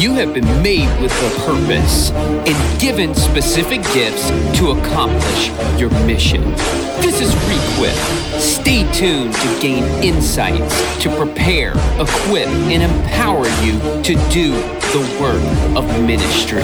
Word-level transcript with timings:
You 0.00 0.14
have 0.14 0.32
been 0.32 0.62
made 0.62 0.88
with 1.02 1.12
a 1.12 1.40
purpose 1.44 2.10
and 2.10 2.80
given 2.80 3.14
specific 3.14 3.82
gifts 3.92 4.30
to 4.58 4.70
accomplish 4.70 5.50
your 5.78 5.90
mission. 6.06 6.40
This 7.02 7.20
is 7.20 7.34
Requip. 7.50 7.94
Stay 8.40 8.90
tuned 8.94 9.34
to 9.34 9.60
gain 9.60 9.84
insights 10.02 11.02
to 11.02 11.14
prepare, 11.16 11.72
equip, 12.00 12.48
and 12.48 12.82
empower 12.82 13.46
you 13.62 13.78
to 14.02 14.14
do 14.30 14.52
the 14.94 15.18
work 15.20 15.76
of 15.76 15.84
ministry. 16.06 16.62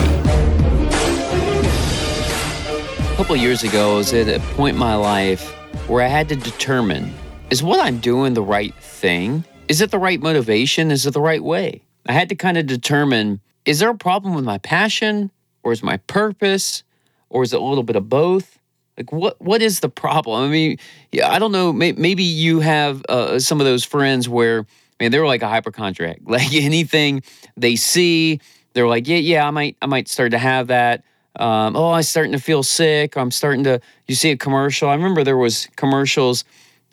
A 3.13 3.17
couple 3.19 3.37
years 3.37 3.65
ago, 3.65 3.93
I 3.93 3.97
was 3.99 4.15
at 4.15 4.29
a 4.29 4.41
point 4.55 4.77
in 4.77 4.81
my 4.81 4.95
life 4.95 5.51
where 5.91 6.03
I 6.03 6.09
had 6.09 6.31
to 6.31 6.37
determine 6.37 7.13
is 7.51 7.63
what 7.63 7.81
I'm 7.81 7.99
doing 7.99 8.33
the 8.33 8.41
right 8.41 8.75
thing? 8.77 9.45
Is 9.69 9.83
it 9.83 9.91
the 9.91 9.99
right 9.99 10.23
motivation? 10.23 10.91
Is 10.91 11.05
it 11.05 11.13
the 11.13 11.21
right 11.21 11.45
way? 11.45 11.83
I 12.07 12.13
had 12.13 12.29
to 12.29 12.35
kind 12.35 12.57
of 12.57 12.67
determine 12.67 13.41
is 13.65 13.81
there 13.81 13.91
a 13.91 13.97
problem 13.97 14.35
with 14.35 14.45
my 14.45 14.59
passion 14.59 15.31
or 15.63 15.73
is 15.73 15.83
my 15.83 15.97
purpose 15.97 16.85
or 17.29 17.43
is 17.43 17.53
it 17.53 17.61
a 17.61 17.65
little 17.65 17.83
bit 17.83 17.97
of 17.97 18.09
both? 18.09 18.59
Like 18.97 19.13
what 19.13 19.41
what 19.41 19.61
is 19.61 19.81
the 19.81 19.89
problem? 19.89 20.45
I 20.45 20.49
mean, 20.49 20.79
yeah, 21.13 21.31
I 21.31 21.39
don't 21.39 21.53
know. 21.53 21.73
May, 21.73 21.93
maybe 21.93 22.23
you 22.23 22.61
have 22.61 23.05
uh, 23.09 23.39
some 23.39 23.61
of 23.61 23.67
those 23.67 23.85
friends 23.85 24.29
where 24.29 24.67
man, 25.01 25.11
they're 25.11 25.27
like 25.27 25.43
a 25.43 25.49
hypochondriac. 25.49 26.21
Like 26.27 26.53
anything 26.55 27.23
they 27.57 27.77
see, 27.77 28.41
they're 28.73 28.89
like, 28.89 29.07
yeah, 29.09 29.19
yeah, 29.19 29.47
I 29.47 29.51
might 29.51 29.77
I 29.83 29.87
might 29.87 30.09
start 30.09 30.31
to 30.31 30.39
have 30.39 30.69
that. 30.69 31.05
Um, 31.39 31.77
oh, 31.77 31.93
I'm 31.93 32.03
starting 32.03 32.33
to 32.33 32.39
feel 32.39 32.63
sick. 32.63 33.17
I'm 33.17 33.31
starting 33.31 33.65
to. 33.65 33.81
You 34.07 34.15
see 34.15 34.31
a 34.31 34.37
commercial. 34.37 34.89
I 34.89 34.95
remember 34.95 35.25
there 35.25 35.37
was 35.37 35.69
commercials 35.77 36.45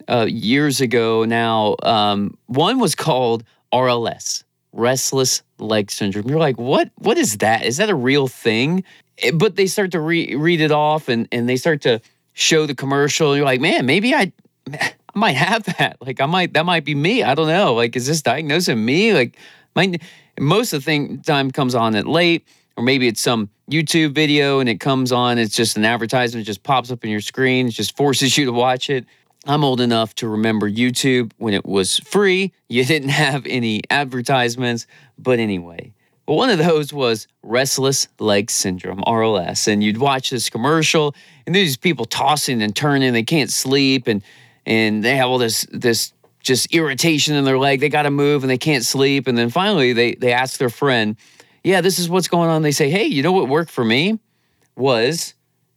uh, 0.08 0.26
years 0.28 0.80
ago. 0.80 1.24
Now, 1.24 1.76
um, 1.82 2.36
one 2.46 2.78
was 2.78 2.94
called 2.94 3.44
RLS, 3.72 4.43
Restless 4.74 5.42
Leg 5.58 5.90
Syndrome. 5.90 6.28
You're 6.28 6.38
like, 6.38 6.58
what? 6.58 6.90
What 6.96 7.16
is 7.16 7.38
that? 7.38 7.64
Is 7.64 7.76
that 7.78 7.90
a 7.90 7.94
real 7.94 8.28
thing? 8.28 8.84
Eh, 9.18 9.30
but 9.30 9.56
they 9.56 9.66
start 9.66 9.92
to 9.92 10.00
re- 10.00 10.34
read 10.34 10.60
it 10.60 10.72
off, 10.72 11.08
and 11.08 11.28
and 11.32 11.48
they 11.48 11.56
start 11.56 11.80
to 11.82 12.00
show 12.32 12.66
the 12.66 12.74
commercial. 12.74 13.36
you're 13.36 13.44
like, 13.44 13.60
man, 13.60 13.86
maybe 13.86 14.14
I. 14.14 14.32
I 14.72 15.18
might 15.18 15.36
have 15.36 15.64
that. 15.78 15.98
Like 16.04 16.20
I 16.20 16.26
might 16.26 16.54
that 16.54 16.66
might 16.66 16.84
be 16.84 16.94
me. 16.94 17.22
I 17.22 17.34
don't 17.34 17.46
know. 17.46 17.74
Like 17.74 17.94
is 17.94 18.06
this 18.06 18.20
diagnosing 18.20 18.84
me? 18.84 19.14
Like 19.14 19.36
might 19.76 20.02
most 20.40 20.72
of 20.72 20.80
the 20.80 20.84
thing 20.84 21.20
time 21.22 21.50
comes 21.50 21.74
on 21.74 21.94
at 21.94 22.06
late 22.06 22.44
or 22.76 22.82
maybe 22.82 23.06
it's 23.06 23.20
some 23.20 23.48
YouTube 23.70 24.14
video 24.14 24.60
and 24.60 24.68
it 24.68 24.80
comes 24.80 25.12
on, 25.12 25.38
it's 25.38 25.54
just 25.54 25.76
an 25.76 25.84
advertisement, 25.84 26.42
it 26.42 26.46
just 26.46 26.62
pops 26.62 26.90
up 26.90 27.04
in 27.04 27.10
your 27.10 27.20
screen, 27.20 27.68
it 27.68 27.70
just 27.70 27.96
forces 27.96 28.36
you 28.36 28.44
to 28.44 28.52
watch 28.52 28.90
it. 28.90 29.06
I'm 29.46 29.62
old 29.62 29.80
enough 29.80 30.14
to 30.16 30.28
remember 30.28 30.70
YouTube 30.70 31.32
when 31.36 31.52
it 31.52 31.66
was 31.66 31.98
free. 31.98 32.52
You 32.68 32.84
didn't 32.86 33.10
have 33.10 33.46
any 33.46 33.82
advertisements, 33.90 34.86
but 35.18 35.38
anyway. 35.38 35.92
But 36.26 36.34
one 36.34 36.48
of 36.48 36.58
those 36.58 36.92
was 36.92 37.28
restless 37.42 38.08
leg 38.18 38.50
syndrome, 38.50 39.02
RLS. 39.06 39.68
And 39.68 39.84
you'd 39.84 39.98
watch 39.98 40.30
this 40.30 40.48
commercial, 40.48 41.14
and 41.46 41.54
these 41.54 41.76
people 41.76 42.06
tossing 42.06 42.62
and 42.62 42.74
turning, 42.74 43.12
they 43.12 43.22
can't 43.22 43.50
sleep, 43.50 44.06
and 44.06 44.22
and 44.66 45.04
they 45.04 45.16
have 45.16 45.28
all 45.28 45.36
this 45.36 45.66
this 45.70 46.14
just 46.40 46.74
irritation 46.74 47.34
in 47.34 47.44
their 47.44 47.58
leg. 47.58 47.80
They 47.80 47.88
got 47.88 48.02
to 48.02 48.10
move 48.10 48.42
and 48.44 48.50
they 48.50 48.58
can't 48.58 48.84
sleep. 48.84 49.26
And 49.26 49.36
then 49.36 49.50
finally 49.50 49.92
they 49.92 50.14
they 50.14 50.32
ask 50.32 50.58
their 50.58 50.70
friend, 50.70 51.16
yeah, 51.62 51.80
this 51.80 51.98
is 51.98 52.08
what's 52.08 52.28
going 52.28 52.50
on. 52.50 52.62
They 52.62 52.72
say, 52.72 52.88
hey, 52.88 53.04
you 53.04 53.22
know 53.22 53.32
what 53.32 53.48
worked 53.48 53.70
for 53.70 53.84
me 53.84 54.18
was 54.76 55.34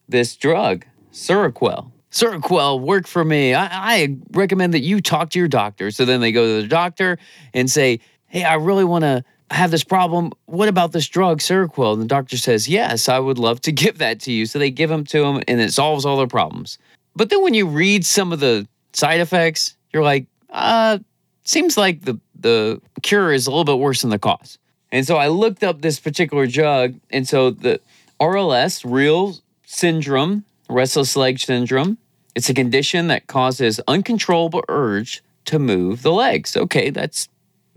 this 0.08 0.36
drug, 0.38 0.86
Seroquel. 1.12 1.92
Seroquel 2.18 2.82
worked 2.82 3.08
for 3.08 3.24
me. 3.24 3.54
I, 3.54 3.68
I 3.72 4.18
recommend 4.32 4.74
that 4.74 4.82
you 4.82 5.02
talk 5.02 5.30
to 5.32 5.40
your 5.40 5.48
doctor. 5.48 5.92
So 5.92 6.04
then 6.04 6.20
they 6.20 6.32
go 6.32 6.46
to 6.46 6.62
the 6.64 6.68
doctor 6.68 7.20
and 7.54 7.70
say, 7.70 8.00
hey, 8.26 8.44
I 8.44 8.56
really 8.56 8.84
want 8.84 9.04
to 9.04 9.24
have 9.52 9.70
this 9.70 9.84
problem. 9.84 10.32
What 10.46 10.68
about 10.68 10.94
this 10.94 11.08
drug, 11.08 11.40
Seroquel? 11.40 11.94
And 11.94 12.02
the 12.02 12.08
doctor 12.08 12.36
says, 12.36 12.68
yes, 12.68 13.08
I 13.08 13.20
would 13.20 13.38
love 13.38 13.62
to 13.62 13.72
give 13.84 14.00
that 14.00 14.20
to 14.22 14.32
you. 14.32 14.48
So 14.48 14.58
they 14.58 14.72
give 14.72 14.90
them 14.90 15.04
to 15.06 15.22
them 15.22 15.44
and 15.48 15.62
it 15.62 15.74
solves 15.74 16.06
all 16.06 16.18
their 16.18 16.28
problems. 16.28 16.80
But 17.16 17.30
then 17.30 17.44
when 17.44 17.54
you 17.54 17.68
read 17.68 18.06
some 18.06 18.34
of 18.34 18.40
the 18.40 18.68
side 18.94 19.20
effects, 19.20 19.78
you're 19.94 20.04
like, 20.04 20.26
uh, 20.50 20.98
seems 21.44 21.78
like 21.78 22.04
the, 22.04 22.20
the 22.40 22.82
cure 23.04 23.32
is 23.32 23.46
a 23.46 23.52
little 23.52 23.64
bit 23.64 23.78
worse 23.78 24.02
than 24.02 24.10
the 24.10 24.20
cause. 24.20 24.58
And 24.92 25.06
so 25.06 25.18
I 25.18 25.28
looked 25.28 25.64
up 25.64 25.82
this 25.82 26.00
particular 26.00 26.48
drug. 26.48 26.96
And 27.12 27.28
so 27.28 27.52
the 27.52 27.80
RLS, 28.20 28.84
real 28.86 29.36
syndrome, 29.66 30.46
restless 30.70 31.16
leg 31.16 31.40
syndrome, 31.40 31.98
it's 32.38 32.50
a 32.50 32.54
condition 32.54 33.08
that 33.08 33.26
causes 33.26 33.80
uncontrollable 33.88 34.64
urge 34.70 35.24
to 35.46 35.58
move 35.58 36.04
the 36.04 36.12
legs. 36.12 36.56
Okay, 36.56 36.92
that's 36.92 37.28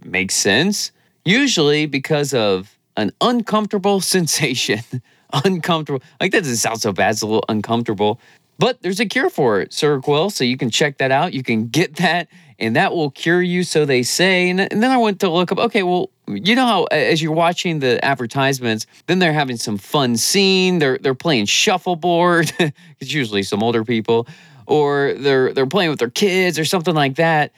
makes 0.05 0.35
sense. 0.35 0.93
Usually 1.25 1.87
because 1.87 2.35
of 2.35 2.77
an 2.99 3.11
uncomfortable 3.23 4.01
sensation. 4.15 4.83
uncomfortable. 5.33 6.03
Like 6.21 6.33
that 6.33 6.41
doesn't 6.41 6.57
sound 6.57 6.83
so 6.83 6.93
bad. 6.93 7.13
It's 7.13 7.23
a 7.23 7.27
little 7.27 7.47
uncomfortable. 7.49 8.21
But 8.59 8.83
there's 8.83 9.01
a 9.01 9.07
cure 9.07 9.31
for 9.31 9.63
it, 9.63 9.71
Seroquel. 9.71 10.31
So 10.31 10.45
you 10.45 10.59
can 10.59 10.69
check 10.69 10.99
that 10.99 11.11
out. 11.11 11.33
You 11.33 11.43
can 11.43 11.69
get 11.69 11.97
that, 11.97 12.29
and 12.59 12.77
that 12.77 12.95
will 12.95 13.11
cure 13.11 13.41
you, 13.41 13.63
so 13.63 13.87
they 13.87 14.03
say. 14.03 14.51
And, 14.51 14.61
and 14.61 14.83
then 14.83 14.91
I 14.91 14.99
went 14.99 15.21
to 15.21 15.31
look 15.31 15.51
up, 15.51 15.59
okay, 15.59 15.83
well, 15.83 16.11
you 16.29 16.55
know 16.55 16.67
how 16.67 16.85
as 16.85 17.23
you're 17.23 17.33
watching 17.33 17.79
the 17.81 18.05
advertisements, 18.05 18.87
then 19.07 19.19
they're 19.19 19.33
having 19.33 19.57
some 19.57 19.79
fun 19.79 20.17
scene. 20.17 20.79
They're 20.79 20.99
they're 20.99 21.15
playing 21.15 21.47
shuffleboard. 21.47 22.53
it's 23.01 23.13
usually 23.13 23.43
some 23.43 23.63
older 23.63 23.85
people, 23.85 24.27
or 24.71 25.15
they're 25.15 25.53
they're 25.53 25.67
playing 25.67 25.91
with 25.91 25.99
their 25.99 26.11
kids 26.11 26.59
or 26.59 26.65
something 26.65 26.95
like 26.95 27.17
that, 27.17 27.53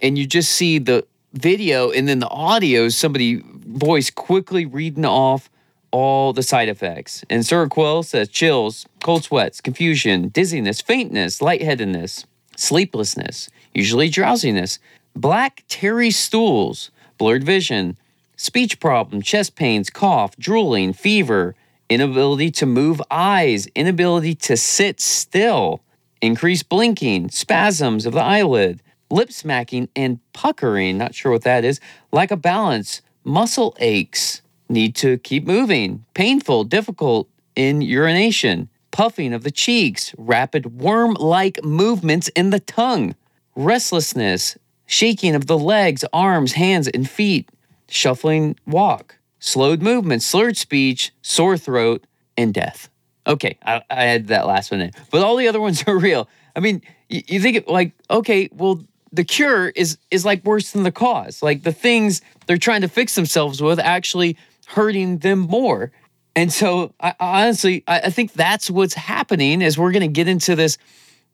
and 0.00 0.18
you 0.18 0.26
just 0.26 0.52
see 0.52 0.78
the 0.78 1.06
video 1.32 1.90
and 1.90 2.06
then 2.06 2.18
the 2.18 2.28
audio. 2.28 2.84
is 2.84 2.96
Somebody 2.96 3.42
voice 3.44 4.10
quickly 4.10 4.66
reading 4.66 5.06
off 5.06 5.50
all 5.90 6.34
the 6.34 6.42
side 6.42 6.68
effects. 6.68 7.24
And 7.30 7.42
Seroquel 7.42 8.04
says 8.04 8.28
chills, 8.28 8.86
cold 9.02 9.24
sweats, 9.24 9.62
confusion, 9.62 10.28
dizziness, 10.28 10.82
faintness, 10.82 11.40
lightheadedness, 11.40 12.26
sleeplessness, 12.56 13.48
usually 13.72 14.10
drowsiness, 14.10 14.78
black 15.16 15.64
tarry 15.68 16.10
stools, 16.10 16.90
blurred 17.16 17.44
vision, 17.44 17.96
speech 18.36 18.78
problem, 18.78 19.22
chest 19.22 19.56
pains, 19.56 19.88
cough, 19.88 20.36
drooling, 20.36 20.92
fever, 20.92 21.54
inability 21.88 22.50
to 22.50 22.66
move 22.66 23.00
eyes, 23.10 23.66
inability 23.68 24.34
to 24.34 24.54
sit 24.54 25.00
still, 25.00 25.80
increased 26.20 26.68
blinking, 26.68 27.30
spasms 27.30 28.06
of 28.06 28.12
the 28.12 28.22
eyelid, 28.22 28.82
lip 29.10 29.32
smacking 29.32 29.88
and 29.96 30.20
puckering, 30.32 30.98
not 30.98 31.14
sure 31.14 31.32
what 31.32 31.42
that 31.42 31.64
is, 31.64 31.80
lack 32.12 32.30
of 32.30 32.42
balance, 32.42 33.02
muscle 33.24 33.76
aches, 33.80 34.42
need 34.68 34.94
to 34.96 35.18
keep 35.18 35.46
moving, 35.46 36.04
painful, 36.14 36.64
difficult 36.64 37.28
in 37.56 37.80
urination, 37.80 38.68
puffing 38.90 39.32
of 39.32 39.42
the 39.42 39.50
cheeks, 39.50 40.14
rapid 40.18 40.80
worm 40.80 41.14
like 41.14 41.62
movements 41.64 42.28
in 42.28 42.50
the 42.50 42.60
tongue, 42.60 43.14
restlessness, 43.56 44.56
shaking 44.86 45.34
of 45.34 45.46
the 45.46 45.58
legs, 45.58 46.04
arms, 46.12 46.52
hands, 46.52 46.88
and 46.88 47.08
feet, 47.08 47.48
shuffling 47.88 48.56
walk, 48.66 49.16
slowed 49.38 49.82
movement, 49.82 50.22
slurred 50.22 50.56
speech, 50.56 51.12
sore 51.22 51.56
throat, 51.56 52.04
and 52.36 52.54
death. 52.54 52.88
Okay, 53.28 53.58
I, 53.62 53.82
I, 53.90 54.04
had 54.04 54.28
that 54.28 54.46
last 54.46 54.70
one 54.70 54.80
in, 54.80 54.92
but 55.10 55.22
all 55.22 55.36
the 55.36 55.48
other 55.48 55.60
ones 55.60 55.84
are 55.86 55.98
real. 55.98 56.28
I 56.56 56.60
mean, 56.60 56.82
you, 57.08 57.22
you 57.26 57.40
think 57.40 57.58
it, 57.58 57.68
like, 57.68 57.92
okay, 58.10 58.48
well, 58.52 58.82
the 59.12 59.24
cure 59.24 59.68
is 59.68 59.98
is 60.10 60.24
like 60.24 60.44
worse 60.44 60.72
than 60.72 60.82
the 60.82 60.92
cause. 60.92 61.42
Like 61.42 61.62
the 61.62 61.72
things 61.72 62.22
they're 62.46 62.56
trying 62.56 62.80
to 62.80 62.88
fix 62.88 63.14
themselves 63.14 63.62
with 63.62 63.78
actually 63.78 64.36
hurting 64.66 65.18
them 65.18 65.40
more. 65.40 65.92
And 66.34 66.52
so, 66.52 66.94
I, 67.00 67.14
honestly, 67.20 67.84
I, 67.86 68.00
I 68.00 68.10
think 68.10 68.32
that's 68.32 68.70
what's 68.70 68.94
happening. 68.94 69.62
As 69.62 69.78
we're 69.78 69.92
going 69.92 70.02
to 70.02 70.08
get 70.08 70.28
into 70.28 70.56
this 70.56 70.78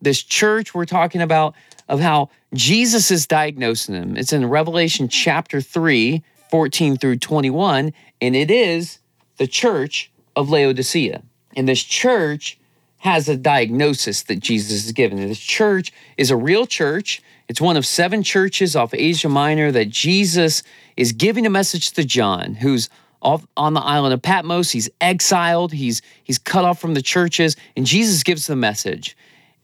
this 0.01 0.23
church 0.23 0.75
we're 0.75 0.85
talking 0.85 1.21
about 1.21 1.55
of 1.89 2.01
how 2.01 2.31
Jesus 2.55 3.11
is 3.11 3.27
diagnosing 3.27 3.95
them. 3.95 4.17
It's 4.17 4.33
in 4.33 4.49
Revelation 4.49 5.09
chapter 5.09 5.61
3, 5.61 6.23
14 6.51 6.97
through 6.97 7.19
21, 7.19 7.93
and 8.21 8.37
it 8.37 8.51
is 8.51 8.99
the 9.37 9.47
church 9.47 10.11
of 10.37 10.49
Laodicea. 10.49 11.23
And 11.57 11.69
this 11.69 11.83
church 11.83 12.59
has 12.99 13.29
a 13.29 13.37
diagnosis 13.37 14.23
that 14.25 14.41
Jesus 14.41 14.87
is 14.87 14.93
giving. 14.93 15.19
This 15.19 15.39
church 15.39 15.93
is 16.17 16.31
a 16.31 16.37
real 16.37 16.67
church. 16.67 17.23
It's 17.49 17.61
one 17.61 17.77
of 17.77 17.85
seven 17.85 18.23
churches 18.23 18.75
off 18.75 18.95
Asia 18.95 19.29
Minor 19.29 19.71
that 19.73 19.91
Jesus 19.91 20.63
is 20.97 21.13
giving 21.13 21.45
a 21.45 21.51
message 21.51 21.93
to 21.93 22.05
John, 22.05 22.55
who's 22.55 22.89
off 23.21 23.47
on 23.57 23.75
the 23.75 23.81
island 23.81 24.15
of 24.15 24.23
Patmos. 24.23 24.71
He's 24.71 24.89
exiled. 25.01 25.73
He's 25.73 26.01
he's 26.25 26.39
cut 26.39 26.65
off 26.65 26.81
from 26.81 26.95
the 26.95 27.03
churches, 27.03 27.57
and 27.77 27.85
Jesus 27.85 28.23
gives 28.23 28.47
the 28.47 28.57
message. 28.57 29.17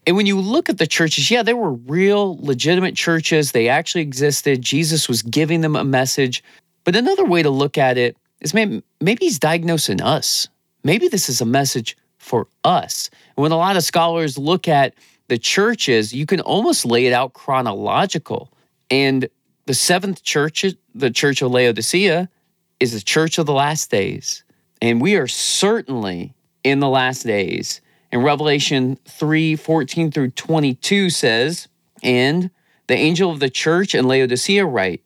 And 0.07 0.17
when 0.17 0.27
you 0.27 0.41
look 0.41 0.69
at 0.69 0.79
the 0.79 0.87
churches, 0.87 1.31
yeah, 1.31 1.43
they 1.43 1.55
were 1.55 1.73
real, 1.73 2.39
legitimate 2.41 2.97
churches. 2.97 3.53
They 3.53 3.69
actually 3.69 4.03
existed. 4.03 4.63
Jesus 4.63 5.09
was 5.09 5.23
giving 5.23 5.61
them 5.61 5.77
a 5.77 5.85
message. 5.85 6.43
But 6.85 6.97
another 6.97 7.25
way 7.25 7.43
to 7.43 7.51
look 7.51 7.77
at 7.77 7.99
it 7.99 8.17
is 8.41 8.55
maybe, 8.55 8.83
maybe 9.01 9.27
he's 9.27 9.39
diagnosing 9.39 10.01
us. 10.01 10.49
Maybe 10.82 11.09
this 11.09 11.29
is 11.29 11.41
a 11.41 11.47
message 11.47 11.97
for 12.19 12.47
us. 12.65 13.11
When 13.35 13.53
a 13.53 13.56
lot 13.56 13.77
of 13.77 13.82
scholars 13.82 14.38
look 14.38 14.69
at 14.69 14.94
the 15.29 15.38
churches, 15.38 16.12
you 16.12 16.27
can 16.27 16.41
almost 16.41 16.85
lay 16.85 17.06
it 17.06 17.12
out 17.12 17.32
chronological. 17.32 18.53
And 18.91 19.29
the 19.67 19.75
seventh 19.75 20.23
church, 20.23 20.65
the 20.94 21.11
church 21.11 21.43
of 21.43 21.50
Laodicea, 21.50 22.29
is 22.81 22.93
the 22.93 23.00
church 23.00 23.38
of 23.38 23.47
the 23.47 23.53
last 23.53 23.91
days. 23.91 24.43
And 24.82 25.00
we 25.00 25.17
are 25.17 25.29
certainly 25.29 26.35
in 26.65 26.81
the 26.81 26.88
last 26.88 27.25
days. 27.25 27.81
And 28.12 28.25
Revelation 28.25 28.99
3 29.06 29.56
14 29.56 30.11
through 30.11 30.31
22 30.31 31.11
says, 31.11 31.69
And 32.03 32.50
the 32.87 32.97
angel 32.97 33.31
of 33.31 33.41
the 33.41 33.50
church 33.50 33.94
in 33.94 34.09
Laodicea 34.09 34.67
write, 34.67 35.05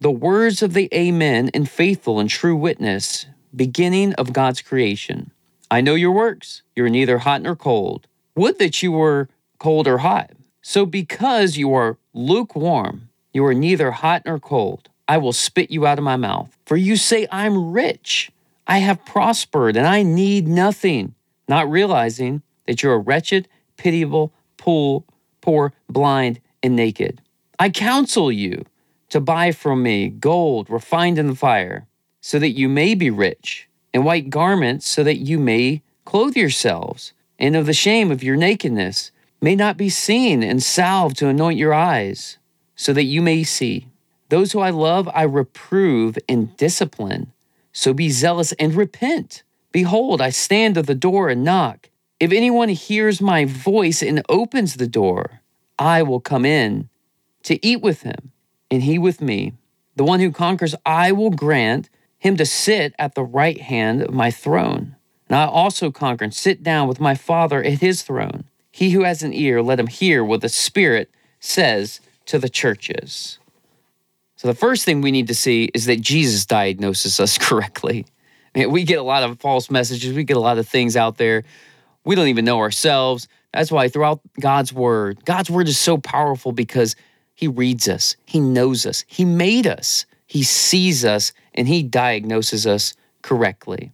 The 0.00 0.10
words 0.10 0.62
of 0.62 0.74
the 0.74 0.88
Amen 0.92 1.50
and 1.54 1.68
faithful 1.68 2.20
and 2.20 2.28
true 2.28 2.56
witness, 2.56 3.26
beginning 3.54 4.14
of 4.14 4.32
God's 4.32 4.62
creation. 4.62 5.30
I 5.70 5.80
know 5.80 5.94
your 5.94 6.12
works. 6.12 6.62
You're 6.76 6.88
neither 6.88 7.18
hot 7.18 7.42
nor 7.42 7.56
cold. 7.56 8.06
Would 8.34 8.58
that 8.58 8.82
you 8.82 8.92
were 8.92 9.28
cold 9.62 9.86
or 9.86 9.98
hot. 9.98 10.32
So 10.60 10.84
because 10.84 11.56
you 11.56 11.72
are 11.72 11.96
lukewarm, 12.12 13.08
you 13.32 13.44
are 13.46 13.54
neither 13.54 13.92
hot 13.92 14.22
nor 14.26 14.40
cold, 14.40 14.88
I 15.06 15.18
will 15.18 15.32
spit 15.32 15.70
you 15.70 15.86
out 15.86 15.98
of 15.98 16.04
my 16.04 16.16
mouth. 16.16 16.58
For 16.66 16.76
you 16.76 16.96
say, 16.96 17.28
I'm 17.30 17.72
rich, 17.72 18.32
I 18.66 18.78
have 18.78 19.04
prospered, 19.04 19.76
and 19.76 19.86
I 19.86 20.02
need 20.02 20.48
nothing, 20.48 21.14
not 21.46 21.70
realizing 21.70 22.42
that 22.66 22.82
you're 22.82 22.94
a 22.94 22.98
wretched, 22.98 23.46
pitiable, 23.76 24.32
poor, 24.56 25.04
poor, 25.40 25.72
blind, 25.88 26.40
and 26.60 26.74
naked. 26.74 27.20
I 27.60 27.70
counsel 27.70 28.32
you 28.32 28.64
to 29.10 29.20
buy 29.20 29.52
from 29.52 29.84
me 29.84 30.08
gold 30.08 30.68
refined 30.68 31.18
in 31.18 31.28
the 31.28 31.36
fire, 31.36 31.86
so 32.22 32.38
that 32.38 32.56
you 32.56 32.68
may 32.68 32.94
be 32.94 33.10
rich, 33.10 33.68
and 33.92 34.04
white 34.04 34.30
garments, 34.30 34.88
so 34.88 35.04
that 35.04 35.18
you 35.18 35.38
may 35.38 35.82
clothe 36.06 36.36
yourselves, 36.36 37.12
and 37.38 37.54
of 37.56 37.66
the 37.66 37.74
shame 37.74 38.10
of 38.10 38.22
your 38.22 38.36
nakedness 38.36 39.10
may 39.40 39.56
not 39.56 39.76
be 39.76 39.90
seen, 39.90 40.42
and 40.42 40.62
salve 40.62 41.14
to 41.14 41.28
anoint 41.28 41.58
your 41.58 41.74
eyes, 41.74 42.38
so 42.76 42.92
that 42.92 43.04
you 43.04 43.20
may 43.20 43.42
see. 43.42 43.88
Those 44.28 44.52
who 44.52 44.60
I 44.60 44.70
love, 44.70 45.10
I 45.12 45.24
reprove 45.24 46.16
and 46.28 46.56
discipline. 46.56 47.32
So 47.72 47.92
be 47.92 48.08
zealous 48.08 48.52
and 48.52 48.74
repent. 48.74 49.42
Behold, 49.72 50.20
I 50.20 50.30
stand 50.30 50.78
at 50.78 50.86
the 50.86 50.94
door 50.94 51.28
and 51.28 51.42
knock. 51.42 51.90
If 52.20 52.30
anyone 52.30 52.68
hears 52.68 53.20
my 53.20 53.46
voice 53.46 54.00
and 54.00 54.22
opens 54.28 54.76
the 54.76 54.86
door, 54.86 55.40
I 55.76 56.02
will 56.02 56.20
come 56.20 56.44
in 56.44 56.88
to 57.42 57.66
eat 57.66 57.80
with 57.82 58.02
him, 58.02 58.30
and 58.70 58.84
he 58.84 58.96
with 58.96 59.20
me. 59.20 59.54
The 59.96 60.04
one 60.04 60.20
who 60.20 60.30
conquers, 60.30 60.76
I 60.86 61.10
will 61.10 61.30
grant 61.30 61.90
him 62.22 62.36
to 62.36 62.46
sit 62.46 62.94
at 63.00 63.16
the 63.16 63.24
right 63.24 63.60
hand 63.60 64.00
of 64.00 64.14
my 64.14 64.30
throne. 64.30 64.94
And 65.28 65.36
I 65.36 65.44
also 65.44 65.90
conquer 65.90 66.22
and 66.22 66.32
sit 66.32 66.62
down 66.62 66.86
with 66.86 67.00
my 67.00 67.16
Father 67.16 67.64
at 67.64 67.80
his 67.80 68.02
throne. 68.02 68.44
He 68.70 68.90
who 68.90 69.02
has 69.02 69.24
an 69.24 69.34
ear, 69.34 69.60
let 69.60 69.80
him 69.80 69.88
hear 69.88 70.24
what 70.24 70.40
the 70.40 70.48
Spirit 70.48 71.10
says 71.40 72.00
to 72.26 72.38
the 72.38 72.48
churches. 72.48 73.40
So, 74.36 74.46
the 74.46 74.54
first 74.54 74.84
thing 74.84 75.00
we 75.00 75.10
need 75.10 75.26
to 75.26 75.34
see 75.34 75.68
is 75.74 75.86
that 75.86 76.00
Jesus 76.00 76.46
diagnoses 76.46 77.18
us 77.18 77.38
correctly. 77.48 78.06
I 78.54 78.60
mean, 78.60 78.70
we 78.70 78.84
get 78.84 79.00
a 79.00 79.02
lot 79.02 79.24
of 79.24 79.40
false 79.40 79.68
messages, 79.68 80.14
we 80.14 80.22
get 80.22 80.36
a 80.36 80.40
lot 80.40 80.58
of 80.58 80.68
things 80.68 80.96
out 80.96 81.16
there. 81.16 81.42
We 82.04 82.14
don't 82.14 82.28
even 82.28 82.44
know 82.44 82.60
ourselves. 82.60 83.26
That's 83.52 83.72
why 83.72 83.88
throughout 83.88 84.20
God's 84.38 84.72
word, 84.72 85.24
God's 85.24 85.50
word 85.50 85.66
is 85.66 85.76
so 85.76 85.98
powerful 85.98 86.52
because 86.52 86.94
he 87.34 87.48
reads 87.48 87.88
us, 87.88 88.14
he 88.26 88.38
knows 88.38 88.86
us, 88.86 89.04
he 89.08 89.24
made 89.24 89.66
us, 89.66 90.06
he 90.32 90.42
sees 90.42 91.04
us, 91.04 91.32
and 91.54 91.68
he 91.68 91.82
diagnoses 91.82 92.66
us 92.66 92.94
correctly. 93.20 93.92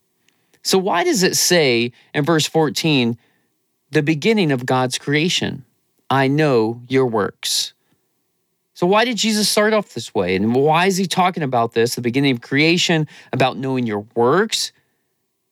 So, 0.63 0.79
why 0.79 1.03
does 1.03 1.23
it 1.23 1.37
say 1.37 1.91
in 2.15 2.25
verse 2.25 2.47
14, 2.47 3.19
the 3.91 4.03
beginning 4.03 4.53
of 4.53 4.67
God's 4.67 4.99
creation. 4.99 5.65
I 6.11 6.29
know 6.29 6.81
your 6.89 7.07
works. 7.07 7.73
So, 8.75 8.87
why 8.87 9.05
did 9.05 9.17
Jesus 9.17 9.49
start 9.49 9.73
off 9.73 9.95
this 9.95 10.15
way? 10.15 10.37
And 10.37 10.55
why 10.55 10.87
is 10.87 10.97
he 10.97 11.07
talking 11.07 11.43
about 11.43 11.73
this, 11.73 11.97
the 11.97 12.01
beginning 12.01 12.37
of 12.37 12.41
creation, 12.41 13.09
about 13.33 13.57
knowing 13.57 13.87
your 13.87 14.07
works? 14.15 14.73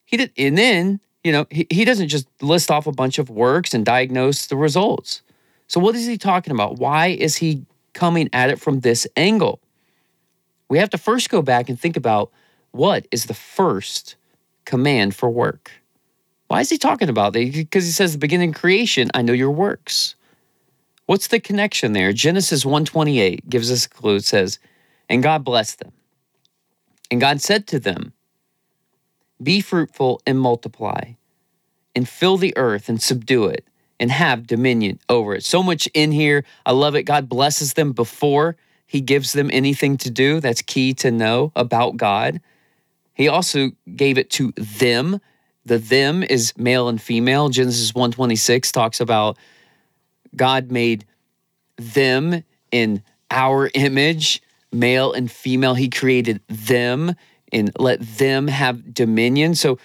He 0.05 0.17
did, 0.17 0.31
and 0.38 0.56
then, 0.56 1.00
you 1.25 1.33
know, 1.33 1.47
he, 1.50 1.67
he 1.69 1.85
doesn't 1.85 2.09
just 2.09 2.29
list 2.41 2.71
off 2.71 2.87
a 2.87 2.93
bunch 2.93 3.19
of 3.19 3.29
works 3.29 3.75
and 3.75 3.85
diagnose 3.85 4.47
the 4.47 4.56
results. 4.56 5.23
So, 5.67 5.81
what 5.81 5.97
is 5.97 6.06
he 6.06 6.17
talking 6.17 6.53
about? 6.53 6.77
Why 6.77 7.09
is 7.09 7.37
he 7.37 7.65
coming 7.93 8.29
at 8.33 8.50
it 8.50 8.61
from 8.61 8.81
this 8.81 9.06
angle? 9.17 9.61
We 10.68 10.78
have 10.78 10.90
to 10.90 10.98
first 10.98 11.30
go 11.30 11.42
back 11.42 11.68
and 11.68 11.78
think 11.78 11.96
about 11.96 12.30
what 12.72 13.06
is 13.10 13.26
the 13.26 13.34
first 13.34 14.16
command 14.64 15.14
for 15.14 15.30
work. 15.30 15.70
Why 16.48 16.60
is 16.60 16.70
he 16.70 16.78
talking 16.78 17.08
about 17.08 17.32
that? 17.32 17.52
Because 17.52 17.84
he 17.84 17.90
says 17.90 18.12
the 18.12 18.18
beginning 18.18 18.50
of 18.50 18.56
creation, 18.56 19.10
I 19.14 19.22
know 19.22 19.32
your 19.32 19.50
works. 19.50 20.14
What's 21.06 21.28
the 21.28 21.40
connection 21.40 21.92
there? 21.92 22.12
Genesis 22.12 22.64
128 22.64 23.48
gives 23.48 23.70
us 23.70 23.86
a 23.86 23.88
clue. 23.88 24.16
It 24.16 24.24
says, 24.24 24.58
And 25.08 25.22
God 25.22 25.44
blessed 25.44 25.78
them. 25.78 25.92
And 27.10 27.20
God 27.20 27.40
said 27.40 27.66
to 27.68 27.78
them, 27.78 28.12
Be 29.42 29.60
fruitful 29.60 30.20
and 30.26 30.38
multiply, 30.38 31.12
and 31.94 32.08
fill 32.08 32.36
the 32.36 32.56
earth 32.56 32.88
and 32.88 33.00
subdue 33.00 33.46
it, 33.46 33.64
and 34.00 34.10
have 34.10 34.46
dominion 34.48 34.98
over 35.08 35.34
it. 35.34 35.44
So 35.44 35.62
much 35.62 35.88
in 35.94 36.10
here. 36.10 36.44
I 36.64 36.72
love 36.72 36.96
it. 36.96 37.04
God 37.04 37.28
blesses 37.28 37.74
them 37.74 37.92
before 37.92 38.56
he 38.87 39.00
gives 39.00 39.33
them 39.33 39.50
anything 39.53 39.97
to 39.99 40.11
do. 40.11 40.41
That's 40.41 40.62
key 40.62 40.94
to 40.94 41.11
know 41.11 41.53
about 41.56 41.97
God. 41.97 42.41
He 43.15 43.29
also 43.29 43.71
gave 43.97 44.19
it 44.19 44.31
to 44.31 44.53
them 44.56 45.21
the 45.67 45.79
them 45.79 46.23
is 46.23 46.56
male 46.56 46.88
and 46.88 47.03
female. 47.03 47.49
Genesis 47.49 47.93
126 47.93 48.71
talks 48.71 49.00
about 49.00 49.37
God 50.37 50.71
made 50.71 51.05
them 51.77 52.44
in 52.71 53.03
our 53.33 53.69
image, 53.75 54.43
male 54.73 55.12
and 55.12 55.31
female. 55.31 55.75
He 55.75 55.88
created 55.88 56.41
them 56.49 57.17
and 57.53 57.73
let 57.81 58.00
them 58.00 58.47
have 58.47 58.94
dominion. 58.94 59.56
So 59.56 59.79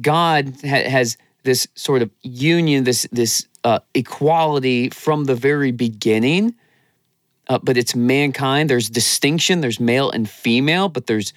God 0.00 0.54
ha- 0.62 0.88
has 0.88 1.16
this 1.42 1.66
sort 1.74 2.02
of 2.02 2.10
union, 2.22 2.84
this 2.84 3.08
this 3.10 3.46
uh, 3.64 3.78
equality 3.94 4.90
from 4.90 5.24
the 5.24 5.34
very 5.34 5.72
beginning. 5.72 6.54
Uh, 7.46 7.58
but 7.62 7.76
it's 7.76 7.94
mankind. 7.94 8.70
There's 8.70 8.88
distinction. 8.88 9.60
There's 9.60 9.78
male 9.78 10.10
and 10.10 10.28
female, 10.28 10.88
but 10.88 11.06
there's 11.06 11.32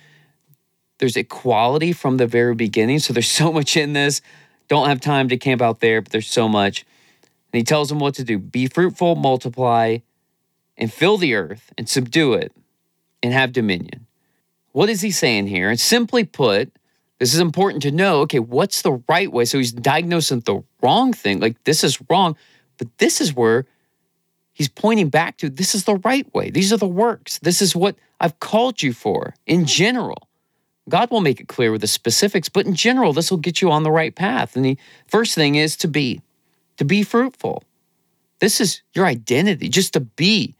there's 1.00 1.16
equality 1.16 1.94
from 1.94 2.18
the 2.18 2.26
very 2.26 2.56
beginning. 2.56 3.00
So 3.00 3.14
there's 3.14 3.32
so 3.32 3.52
much 3.52 3.78
in 3.78 3.94
this. 3.94 4.22
Don't 4.68 4.88
have 4.88 5.00
time 5.00 5.30
to 5.30 5.38
camp 5.38 5.62
out 5.62 5.80
there, 5.80 6.02
but 6.02 6.12
there's 6.12 6.28
so 6.28 6.48
much. 6.48 6.86
And 7.54 7.60
he 7.60 7.64
tells 7.64 7.90
them 7.90 8.00
what 8.00 8.16
to 8.16 8.24
do 8.24 8.38
be 8.38 8.68
fruitful, 8.68 9.16
multiply, 9.16 10.00
and 10.78 10.92
fill 10.92 11.18
the 11.18 11.36
earth 11.36 11.72
and 11.78 11.88
subdue 11.88 12.34
it 12.34 12.52
and 13.24 13.34
have 13.34 13.52
dominion. 13.52 14.06
What 14.72 14.90
is 14.90 15.02
he 15.02 15.12
saying 15.12 15.48
here? 15.48 15.70
And 15.70 15.80
simply 15.80 16.24
put, 16.24 16.72
this 17.20 17.34
is 17.34 17.40
important 17.40 17.82
to 17.84 17.92
know. 17.92 18.22
Okay, 18.22 18.40
what's 18.40 18.84
the 18.84 19.02
right 19.10 19.32
way? 19.32 19.46
So 19.46 19.58
he's 19.58 19.72
diagnosing 19.72 20.42
the 20.42 20.64
wrong 20.82 21.14
thing. 21.14 21.40
Like, 21.40 21.64
this 21.64 21.84
is 21.84 22.00
wrong. 22.10 22.36
But 22.78 22.96
this 23.00 23.20
is 23.20 23.34
where 23.34 23.66
he's 24.58 24.68
pointing 24.68 25.10
back 25.10 25.38
to 25.38 25.52
this 25.52 25.76
is 25.76 25.84
the 25.84 25.98
right 25.98 26.34
way. 26.34 26.50
These 26.50 26.74
are 26.74 26.78
the 26.78 26.88
works. 26.88 27.38
This 27.40 27.62
is 27.62 27.76
what 27.76 27.96
I've 28.20 28.40
called 28.40 28.82
you 28.82 28.92
for 28.92 29.36
in 29.46 29.66
general. 29.66 30.28
God 30.90 31.12
will 31.12 31.22
make 31.22 31.40
it 31.40 31.48
clear 31.48 31.72
with 31.72 31.82
the 31.82 31.88
specifics, 31.88 32.50
but 32.50 32.66
in 32.66 32.74
general, 32.74 33.14
this 33.14 33.30
will 33.30 33.38
get 33.38 33.62
you 33.62 33.70
on 33.70 33.84
the 33.84 33.92
right 33.92 34.16
path. 34.16 34.56
And 34.56 34.66
the 34.66 34.78
first 35.06 35.36
thing 35.36 35.56
is 35.56 35.78
to 35.78 35.88
be, 35.88 36.22
to 36.78 36.86
be 36.86 37.04
fruitful. 37.04 37.64
This 38.40 38.60
is 38.60 38.82
your 38.94 39.06
identity, 39.06 39.70
just 39.70 39.94
to 39.94 40.00
be. 40.00 40.56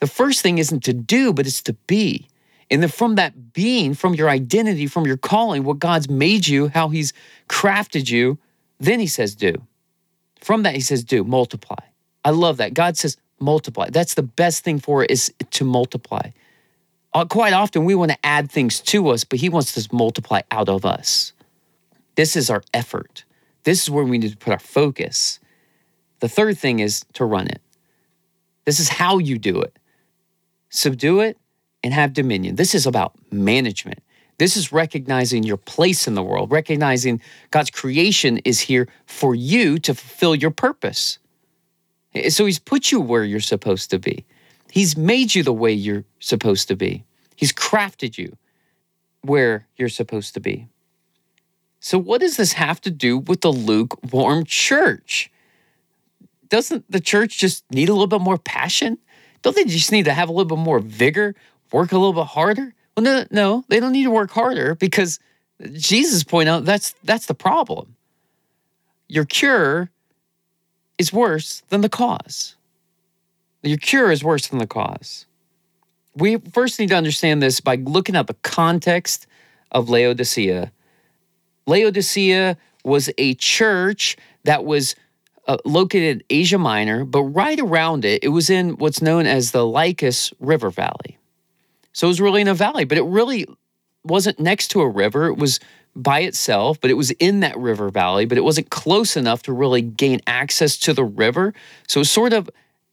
The 0.00 0.08
first 0.08 0.42
thing 0.42 0.58
isn't 0.58 0.82
to 0.84 0.92
do, 0.92 1.32
but 1.32 1.46
it's 1.46 1.62
to 1.62 1.74
be. 1.86 2.28
And 2.68 2.82
then 2.82 2.90
from 2.90 3.14
that 3.14 3.52
being, 3.52 3.94
from 3.94 4.14
your 4.14 4.28
identity, 4.28 4.88
from 4.88 5.06
your 5.06 5.16
calling, 5.16 5.62
what 5.62 5.78
God's 5.78 6.08
made 6.08 6.48
you, 6.48 6.68
how 6.68 6.88
He's 6.88 7.12
crafted 7.48 8.10
you, 8.10 8.38
then 8.80 8.98
He 8.98 9.06
says, 9.06 9.36
do. 9.36 9.54
From 10.40 10.64
that, 10.64 10.74
He 10.74 10.80
says, 10.80 11.04
do, 11.04 11.22
multiply. 11.22 11.78
I 12.24 12.30
love 12.30 12.56
that. 12.56 12.74
God 12.74 12.96
says, 12.96 13.16
multiply. 13.38 13.88
That's 13.90 14.14
the 14.14 14.22
best 14.22 14.64
thing 14.64 14.78
for 14.78 15.04
it 15.04 15.10
is 15.10 15.32
to 15.50 15.64
multiply 15.64 16.30
uh, 17.16 17.24
quite 17.24 17.54
often 17.54 17.86
we 17.86 17.94
want 17.94 18.10
to 18.10 18.26
add 18.26 18.50
things 18.50 18.78
to 18.78 19.08
us, 19.08 19.24
but 19.24 19.38
He 19.38 19.48
wants 19.48 19.76
us 19.78 19.86
to 19.86 19.94
multiply 19.94 20.42
out 20.50 20.68
of 20.68 20.84
us. 20.84 21.32
This 22.14 22.36
is 22.36 22.50
our 22.50 22.62
effort. 22.74 23.24
This 23.64 23.82
is 23.82 23.90
where 23.90 24.04
we 24.04 24.18
need 24.18 24.32
to 24.32 24.36
put 24.36 24.52
our 24.52 24.58
focus. 24.58 25.40
The 26.20 26.28
third 26.28 26.58
thing 26.58 26.80
is 26.80 27.06
to 27.14 27.24
run 27.24 27.46
it. 27.46 27.62
This 28.66 28.78
is 28.78 28.90
how 28.90 29.16
you 29.16 29.38
do 29.38 29.62
it. 29.62 29.78
Subdue 30.68 31.20
it 31.20 31.38
and 31.82 31.94
have 31.94 32.12
dominion. 32.12 32.56
This 32.56 32.74
is 32.74 32.86
about 32.86 33.14
management. 33.32 34.00
This 34.36 34.58
is 34.58 34.70
recognizing 34.70 35.42
your 35.42 35.56
place 35.56 36.06
in 36.06 36.14
the 36.14 36.22
world, 36.22 36.50
recognizing 36.50 37.22
God's 37.50 37.70
creation 37.70 38.38
is 38.44 38.60
here 38.60 38.88
for 39.06 39.34
you 39.34 39.78
to 39.78 39.94
fulfill 39.94 40.34
your 40.34 40.50
purpose. 40.50 41.18
So 42.28 42.46
He's 42.46 42.58
put 42.58 42.90
you 42.90 43.00
where 43.00 43.24
you're 43.24 43.40
supposed 43.40 43.90
to 43.90 43.98
be. 43.98 44.24
He's 44.70 44.96
made 44.96 45.34
you 45.34 45.42
the 45.42 45.52
way 45.52 45.72
you're 45.72 46.04
supposed 46.18 46.68
to 46.68 46.76
be. 46.76 47.04
He's 47.34 47.52
crafted 47.52 48.18
you 48.18 48.36
where 49.22 49.66
you're 49.76 49.88
supposed 49.88 50.34
to 50.34 50.40
be. 50.40 50.68
So, 51.80 51.98
what 51.98 52.20
does 52.20 52.36
this 52.36 52.52
have 52.54 52.80
to 52.82 52.90
do 52.90 53.18
with 53.18 53.42
the 53.42 53.52
lukewarm 53.52 54.44
church? 54.44 55.30
Doesn't 56.48 56.90
the 56.90 57.00
church 57.00 57.38
just 57.38 57.64
need 57.70 57.88
a 57.88 57.92
little 57.92 58.06
bit 58.06 58.20
more 58.20 58.38
passion? 58.38 58.98
Don't 59.42 59.54
they 59.54 59.64
just 59.64 59.92
need 59.92 60.06
to 60.06 60.12
have 60.12 60.28
a 60.28 60.32
little 60.32 60.56
bit 60.56 60.58
more 60.58 60.80
vigor, 60.80 61.34
work 61.72 61.92
a 61.92 61.98
little 61.98 62.12
bit 62.12 62.26
harder? 62.26 62.74
Well, 62.96 63.04
no, 63.04 63.24
no, 63.30 63.64
they 63.68 63.78
don't 63.78 63.92
need 63.92 64.04
to 64.04 64.10
work 64.10 64.30
harder 64.30 64.74
because 64.74 65.18
Jesus 65.72 66.24
point 66.24 66.48
out 66.48 66.64
that's 66.64 66.94
that's 67.04 67.26
the 67.26 67.34
problem. 67.34 67.94
Your 69.08 69.24
cure 69.24 69.90
is 70.98 71.12
worse 71.12 71.62
than 71.68 71.80
the 71.80 71.88
cause. 71.88 72.56
Your 73.62 73.78
cure 73.78 74.10
is 74.10 74.22
worse 74.22 74.48
than 74.48 74.58
the 74.58 74.66
cause. 74.66 75.26
We 76.14 76.36
first 76.36 76.78
need 76.78 76.88
to 76.90 76.96
understand 76.96 77.42
this 77.42 77.60
by 77.60 77.76
looking 77.76 78.16
at 78.16 78.26
the 78.26 78.34
context 78.34 79.26
of 79.72 79.88
Laodicea. 79.88 80.72
Laodicea 81.66 82.56
was 82.84 83.10
a 83.18 83.34
church 83.34 84.16
that 84.44 84.64
was 84.64 84.94
uh, 85.48 85.58
located 85.64 86.18
in 86.18 86.22
Asia 86.30 86.58
Minor, 86.58 87.04
but 87.04 87.22
right 87.22 87.58
around 87.58 88.04
it, 88.04 88.22
it 88.22 88.28
was 88.28 88.48
in 88.50 88.76
what's 88.76 89.02
known 89.02 89.26
as 89.26 89.50
the 89.50 89.66
Lycus 89.66 90.32
River 90.40 90.70
Valley. 90.70 91.18
So 91.92 92.06
it 92.06 92.08
was 92.08 92.20
really 92.20 92.40
in 92.40 92.48
a 92.48 92.54
valley, 92.54 92.84
but 92.84 92.98
it 92.98 93.04
really 93.04 93.46
wasn't 94.04 94.38
next 94.38 94.68
to 94.68 94.80
a 94.80 94.88
river. 94.88 95.26
It 95.26 95.36
was 95.36 95.60
by 95.96 96.20
itself, 96.20 96.78
but 96.80 96.90
it 96.90 96.94
was 96.94 97.10
in 97.12 97.40
that 97.40 97.56
river 97.58 97.88
valley, 97.88 98.26
but 98.26 98.36
it 98.36 98.44
wasn't 98.44 98.68
close 98.70 99.16
enough 99.16 99.42
to 99.44 99.52
really 99.52 99.80
gain 99.80 100.20
access 100.26 100.76
to 100.76 100.92
the 100.92 101.04
river. 101.04 101.54
So 101.88 101.98
it 101.98 102.02
was 102.02 102.10
sort 102.10 102.34
of 102.34 102.50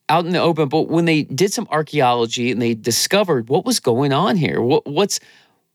out 0.07 0.25
in 0.25 0.31
the 0.31 0.39
open. 0.39 0.69
But 0.69 0.87
when 0.87 1.05
they 1.05 1.23
did 1.23 1.51
some 1.51 1.67
archaeology 1.69 2.49
and 2.49 2.61
they 2.61 2.73
discovered 2.73 3.49
what 3.49 3.65
was 3.65 3.79
going 3.81 4.13
on 4.13 4.37
here, 4.37 4.61
what, 4.61 4.85
what's 4.85 5.19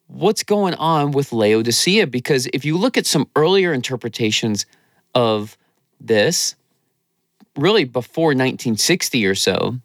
what's 0.07 0.43
going 0.43 0.73
on 0.75 1.11
with 1.11 1.33
Laodicea? 1.33 2.07
Because 2.07 2.49
if 2.55 2.65
you 2.65 2.79
look 2.79 2.97
at 2.97 3.05
some 3.05 3.29
earlier 3.37 3.75
interpretations 3.75 4.65
of 5.15 5.59
this, 6.01 6.55
really 7.57 7.85
before 7.85 8.29
1960 8.29 9.27
or 9.27 9.35
so, 9.35 9.79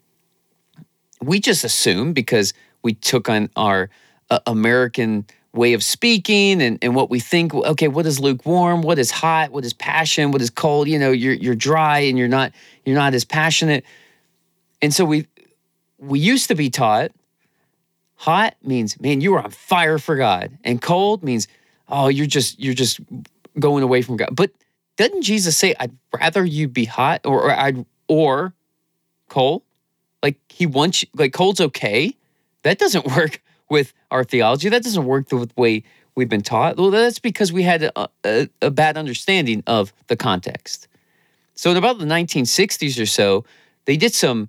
we 1.20 1.40
just 1.40 1.62
assume 1.62 2.14
because 2.14 2.54
we 2.82 2.94
took 2.94 3.28
on 3.28 3.50
our 3.54 3.90
uh, 4.30 4.38
American 4.46 5.26
way 5.54 5.72
of 5.72 5.82
speaking 5.82 6.60
and, 6.60 6.78
and 6.82 6.94
what 6.94 7.10
we 7.10 7.20
think 7.20 7.54
okay 7.54 7.86
what 7.86 8.06
is 8.06 8.18
lukewarm 8.18 8.82
what 8.82 8.98
is 8.98 9.10
hot 9.10 9.52
what 9.52 9.64
is 9.64 9.72
passion 9.72 10.32
what 10.32 10.42
is 10.42 10.50
cold? 10.50 10.88
You 10.88 10.98
know 10.98 11.12
you're 11.12 11.34
you're 11.34 11.54
dry 11.54 12.00
and 12.00 12.18
you're 12.18 12.28
not 12.28 12.52
you're 12.84 12.96
not 12.96 13.14
as 13.14 13.24
passionate. 13.24 13.84
And 14.82 14.92
so 14.92 15.04
we 15.04 15.26
we 15.98 16.18
used 16.18 16.48
to 16.48 16.54
be 16.54 16.70
taught 16.70 17.12
hot 18.16 18.54
means 18.62 19.00
man 19.00 19.20
you 19.20 19.34
are 19.34 19.42
on 19.42 19.50
fire 19.50 19.98
for 19.98 20.16
god 20.16 20.56
and 20.64 20.80
cold 20.80 21.22
means 21.22 21.46
oh 21.88 22.08
you're 22.08 22.26
just 22.26 22.58
you're 22.58 22.74
just 22.74 23.00
going 23.58 23.82
away 23.82 24.02
from 24.02 24.16
god. 24.16 24.30
But 24.32 24.50
doesn't 24.96 25.22
jesus 25.22 25.56
say 25.56 25.74
i'd 25.80 25.92
rather 26.12 26.44
you 26.44 26.68
be 26.68 26.84
hot 26.84 27.20
or, 27.24 27.42
or 27.44 27.50
i'd 27.52 27.84
or 28.08 28.54
cold? 29.28 29.62
Like 30.22 30.36
he 30.48 30.66
wants 30.66 31.02
you, 31.02 31.08
like 31.14 31.32
cold's 31.32 31.60
okay. 31.60 32.14
That 32.62 32.78
doesn't 32.78 33.06
work 33.16 33.42
with 33.70 33.92
our 34.10 34.24
theology. 34.24 34.68
That 34.68 34.82
doesn't 34.82 35.04
work 35.04 35.28
the 35.28 35.48
way 35.56 35.84
we've 36.14 36.28
been 36.28 36.42
taught. 36.42 36.76
Well, 36.76 36.90
that's 36.90 37.18
because 37.18 37.52
we 37.52 37.62
had 37.62 37.84
a, 37.84 38.08
a, 38.24 38.48
a 38.62 38.70
bad 38.70 38.96
understanding 38.96 39.62
of 39.66 39.92
the 40.06 40.16
context. 40.16 40.88
So, 41.54 41.70
in 41.70 41.76
about 41.76 41.98
the 41.98 42.04
1960s 42.04 43.00
or 43.00 43.06
so, 43.06 43.44
they 43.84 43.96
did 43.96 44.14
some 44.14 44.48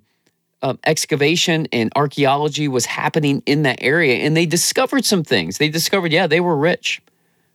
um, 0.62 0.78
excavation 0.84 1.68
and 1.72 1.92
archaeology 1.94 2.68
was 2.68 2.86
happening 2.86 3.42
in 3.46 3.62
that 3.62 3.78
area, 3.80 4.16
and 4.16 4.36
they 4.36 4.46
discovered 4.46 5.04
some 5.04 5.22
things. 5.22 5.58
They 5.58 5.68
discovered, 5.68 6.12
yeah, 6.12 6.26
they 6.26 6.40
were 6.40 6.56
rich. 6.56 7.02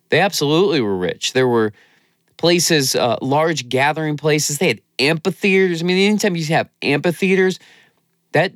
They 0.10 0.20
absolutely 0.20 0.82
were 0.82 0.98
rich. 0.98 1.34
There 1.34 1.48
were 1.48 1.74
places, 2.38 2.96
uh, 2.96 3.18
large 3.22 3.70
gathering 3.70 4.18
places. 4.18 4.58
They 4.58 4.68
had 4.68 4.82
amphitheaters. 5.00 5.82
I 5.82 5.86
mean, 5.86 5.98
anytime 5.98 6.36
you 6.36 6.46
have 6.46 6.70
amphitheaters, 6.82 7.60
that 8.32 8.54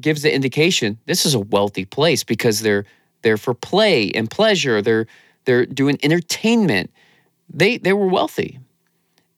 gives 0.00 0.22
the 0.22 0.34
indication 0.34 0.98
this 1.06 1.26
is 1.26 1.34
a 1.34 1.40
wealthy 1.40 1.84
place 1.84 2.24
because 2.24 2.60
they're 2.60 2.84
there 3.22 3.36
for 3.36 3.54
play 3.54 4.10
and 4.12 4.30
pleasure. 4.30 4.80
They're 4.80 5.06
they're 5.44 5.66
doing 5.66 5.98
entertainment. 6.02 6.90
They 7.52 7.78
they 7.78 7.92
were 7.92 8.06
wealthy, 8.06 8.60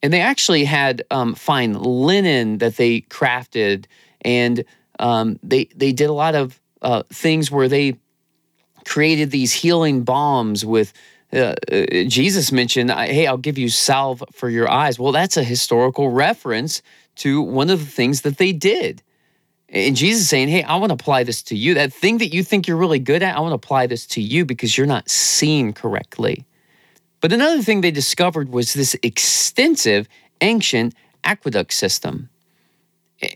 and 0.03 0.13
they 0.13 0.21
actually 0.21 0.65
had 0.65 1.03
um, 1.11 1.35
fine 1.35 1.75
linen 1.75 2.59
that 2.59 2.77
they 2.77 3.03
crafted, 3.03 3.87
and 4.23 4.65
um, 4.99 5.39
they 5.43 5.69
they 5.75 5.93
did 5.93 6.11
a 6.11 6.13
lot 6.13 6.35
of 6.35 6.61
uh, 6.83 7.03
things 7.11 7.51
where 7.51 7.69
they 7.69 7.97
created 8.85 9.31
these 9.31 9.53
healing 9.53 10.03
balms 10.05 10.65
with. 10.65 10.93
Uh, 11.31 11.55
uh, 11.71 11.85
Jesus 12.07 12.51
mentioned, 12.53 12.91
"Hey, 12.91 13.27
I'll 13.27 13.37
give 13.37 13.59
you 13.59 13.69
salve 13.69 14.23
for 14.33 14.49
your 14.49 14.71
eyes." 14.71 14.99
Well, 14.99 15.13
that's 15.13 15.37
a 15.37 15.45
historical 15.45 16.11
reference 16.11 16.83
to 17.17 17.43
one 17.43 17.69
of 17.69 17.81
the 17.81 17.91
things 17.91 18.23
that 18.23 18.39
they 18.39 18.53
did. 18.53 19.03
And 19.71 19.97
Jesus 19.97 20.23
is 20.23 20.29
saying, 20.29 20.49
Hey, 20.49 20.63
I 20.63 20.77
want 20.77 20.91
to 20.91 20.95
apply 20.95 21.25
this 21.25 21.43
to 21.45 21.57
you. 21.57 21.75
That 21.75 21.93
thing 21.93 22.19
that 22.19 22.33
you 22.33 22.43
think 22.43 22.67
you're 22.67 22.77
really 22.77 22.99
good 22.99 23.23
at, 23.23 23.37
I 23.37 23.41
want 23.41 23.51
to 23.51 23.57
apply 23.57 23.87
this 23.87 24.07
to 24.07 24.23
you 24.23 24.45
because 24.45 24.77
you're 24.77 24.87
not 24.87 25.09
seeing 25.09 25.73
correctly. 25.73 26.47
But 27.21 27.33
another 27.33 27.63
thing 27.63 27.81
they 27.81 27.91
discovered 27.91 28.51
was 28.51 28.75
this 28.75 28.97
extensive 29.03 30.09
ancient 30.41 30.95
aqueduct 31.25 31.73
system. 31.73 32.29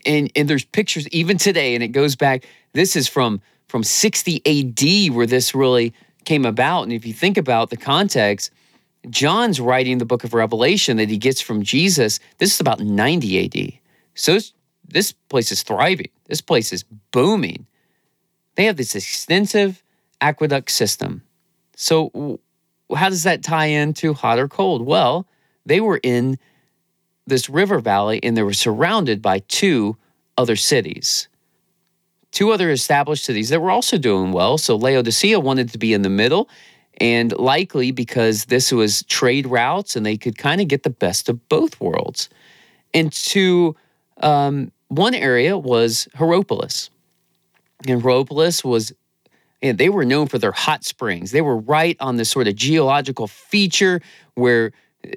And, 0.07 0.31
and 0.37 0.49
there's 0.49 0.65
pictures 0.65 1.09
even 1.09 1.37
today, 1.37 1.75
and 1.75 1.83
it 1.83 1.89
goes 1.89 2.15
back. 2.15 2.47
This 2.73 2.95
is 2.95 3.09
from, 3.09 3.41
from 3.69 3.83
60 3.83 4.41
AD 4.47 5.15
where 5.15 5.27
this 5.27 5.55
really 5.55 5.93
came 6.25 6.45
about. 6.45 6.85
And 6.85 6.93
if 6.93 7.05
you 7.05 7.13
think 7.13 7.37
about 7.37 7.71
the 7.71 7.77
context, 7.77 8.53
John's 9.11 9.61
writing 9.61 9.99
the 9.99 10.05
book 10.05 10.23
of 10.23 10.35
Revelation 10.35 10.97
that 10.99 11.09
he 11.09 11.19
gets 11.19 11.41
from 11.41 11.65
Jesus. 11.65 12.21
This 12.39 12.55
is 12.55 12.61
about 12.61 12.79
90 12.79 13.45
AD. 13.45 13.73
So 14.15 14.39
this 14.93 15.13
place 15.13 15.51
is 15.51 15.63
thriving. 15.63 16.11
This 16.27 16.41
place 16.41 16.73
is 16.73 16.85
booming. 17.11 17.67
They 18.55 18.65
have 18.65 18.77
this 18.77 18.95
extensive 18.95 19.83
aqueduct 20.21 20.71
system. 20.71 21.23
So, 21.77 22.41
how 22.95 23.09
does 23.09 23.23
that 23.23 23.43
tie 23.43 23.67
into 23.67 24.13
hot 24.13 24.39
or 24.39 24.49
cold? 24.49 24.83
Well, 24.83 25.27
they 25.65 25.81
were 25.81 26.01
in 26.03 26.39
this 27.27 27.49
river 27.49 27.79
valley 27.81 28.21
and 28.23 28.37
they 28.37 28.43
were 28.43 28.53
surrounded 28.53 29.23
by 29.23 29.39
two 29.41 29.97
other 30.37 30.57
cities. 30.57 31.29
Two 32.31 32.51
other 32.51 32.71
established 32.71 33.25
cities 33.25 33.49
that 33.49 33.61
were 33.61 33.71
also 33.71 33.99
doing 33.99 34.33
well. 34.33 34.59
So, 34.59 34.77
Laodicea 34.77 35.41
wanted 35.41 35.71
to 35.71 35.79
be 35.79 35.95
in 35.95 36.03
the 36.03 36.11
middle, 36.11 36.49
and 36.99 37.33
likely 37.39 37.91
because 37.91 38.47
this 38.47 38.71
was 38.71 39.03
trade 39.05 39.47
routes 39.47 39.97
and 39.97 40.05
they 40.05 40.19
could 40.19 40.37
kind 40.37 40.61
of 40.61 40.69
get 40.69 40.83
the 40.83 40.91
best 40.91 41.29
of 41.29 41.49
both 41.49 41.81
worlds. 41.81 42.29
And 42.95 43.11
to 43.13 43.75
um, 44.19 44.71
one 44.93 45.15
area 45.15 45.57
was 45.57 46.07
Hierapolis. 46.15 46.91
And 47.87 48.03
Hierapolis 48.03 48.63
was, 48.63 48.93
and 49.63 49.79
they 49.79 49.89
were 49.89 50.05
known 50.05 50.27
for 50.27 50.39
their 50.39 50.53
hot 50.53 50.85
springs. 50.85 51.31
They 51.31 51.41
were 51.41 51.57
right 51.57 51.97
on 51.99 52.17
this 52.17 52.31
sort 52.31 52.47
of 52.47 52.57
geological 52.57 53.27
feature 53.27 54.03
where 54.35 54.73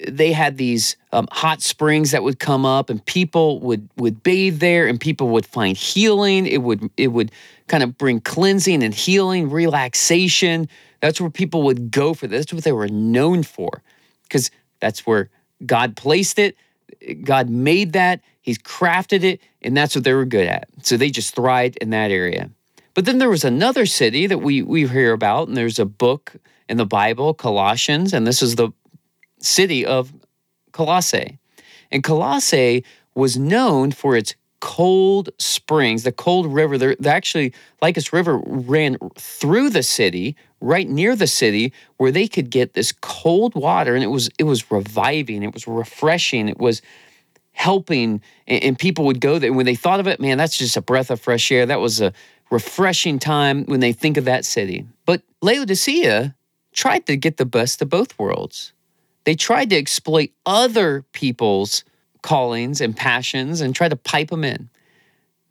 they 0.10 0.32
had 0.32 0.58
these 0.58 0.96
um, 1.12 1.27
hot 1.32 1.62
springs 1.62 2.12
that 2.12 2.24
would 2.24 2.39
come 2.39 2.65
up 2.65 2.89
and 2.89 3.05
people 3.05 3.60
would 3.60 3.88
would 3.98 4.24
bathe 4.24 4.60
there 4.60 4.88
and 4.88 5.00
people 5.00 5.29
would 5.29 5.46
find 5.46 5.77
healing. 5.77 6.48
It 6.48 6.63
would 6.63 6.89
it 6.98 7.10
would 7.10 7.32
kind 7.67 7.84
of 7.84 7.96
bring 7.98 8.20
cleansing 8.22 8.82
and 8.82 8.94
healing 8.94 9.51
relaxation. 9.51 10.67
That's 11.01 11.22
where 11.22 11.29
people 11.29 11.62
would 11.63 11.91
go 11.91 12.15
for 12.15 12.25
this. 12.25 12.46
That's 12.46 12.53
what 12.53 12.63
they 12.63 12.72
were 12.72 12.88
known 12.88 13.44
for. 13.44 13.84
Because 14.24 14.50
that's 14.79 15.05
where 15.05 15.29
god 15.65 15.96
placed 15.96 16.39
it 16.39 16.55
god 17.24 17.50
made 17.50 17.94
that 17.94 18.22
He's 18.46 18.60
crafted 18.60 19.24
it, 19.24 19.42
and 19.63 19.75
that's 19.75 19.96
what 19.96 20.04
they 20.04 20.13
were 20.13 20.24
good 20.24 20.46
at. 20.46 20.70
So 20.84 20.98
they 20.98 21.10
just 21.10 21.34
thrived 21.34 21.77
in 21.77 21.89
that 21.89 22.12
area. 22.12 22.51
But 22.94 23.06
then 23.06 23.18
there 23.18 23.30
was 23.30 23.44
another 23.44 23.88
city 23.88 24.27
that 24.27 24.38
we 24.38 24.62
we 24.62 24.88
hear 24.88 25.13
about, 25.13 25.48
and 25.48 25.58
there's 25.58 25.80
a 25.80 25.86
book 25.86 26.34
in 26.70 26.77
the 26.77 26.86
Bible, 26.86 27.34
Colossians, 27.34 28.13
and 28.13 28.27
this 28.27 28.44
is 28.44 28.54
the 28.54 28.70
city 29.39 29.84
of 29.84 30.13
Colossae. 30.74 31.39
And 31.92 32.04
Colossae 32.04 32.86
was 33.15 33.36
known 33.36 33.89
for 33.92 34.15
its 34.15 34.36
cold 34.60 35.32
springs, 35.39 36.04
the 36.04 36.12
cold 36.12 36.46
river. 36.46 36.77
There, 36.77 36.96
actually, 37.04 37.51
Lycus 37.82 38.13
River 38.13 38.44
ran 38.46 38.98
through 39.18 39.72
the 39.72 39.82
city, 39.82 40.36
right 40.65 40.89
near 40.89 41.15
the 41.15 41.27
city, 41.27 41.74
where 41.98 42.12
they 42.12 42.27
could 42.27 42.50
get 42.50 42.74
this 42.74 42.91
cold 42.91 43.55
water, 43.55 43.95
and 43.95 44.03
it 44.03 44.07
was 44.07 44.29
it 44.39 44.43
was 44.43 44.72
reviving, 44.72 45.43
it 45.43 45.53
was 45.53 45.67
refreshing, 45.67 46.50
it 46.50 46.57
was 46.57 46.81
helping 47.55 48.22
and, 48.48 48.63
and 48.63 48.79
people 48.79 49.05
would 49.05 49.22
go 49.22 49.39
there. 49.39 49.53
When 49.53 49.65
they 49.65 49.75
thought 49.75 50.00
of 50.00 50.07
it 50.07 50.19
man 50.19 50.38
that's 50.38 50.57
just 50.57 50.77
a 50.77 50.81
breath 50.81 51.10
of 51.10 51.22
fresh 51.22 51.51
air. 51.51 51.65
That 51.65 51.79
was 51.79 52.01
a 52.01 52.13
refreshing 52.51 53.17
time 53.17 53.65
when 53.65 53.79
they 53.79 53.93
think 53.93 54.17
of 54.17 54.25
that 54.25 54.45
city. 54.45 54.86
But 55.05 55.22
laodicea 55.41 56.36
tried 56.74 57.05
to 57.07 57.15
get 57.15 57.38
the 57.38 57.45
best 57.45 57.81
of 57.81 57.89
both 57.89 58.17
worlds. 58.19 58.74
They 59.24 59.36
tried 59.36 59.69
to 59.72 59.77
exploit 59.77 60.31
other 60.45 61.03
people's 61.13 61.84
callings 62.22 62.81
and 62.81 62.95
passions 62.95 63.62
and 63.62 63.74
try 63.74 63.88
to 63.88 63.95
pipe 63.95 64.29
them 64.29 64.43
in. 64.43 64.69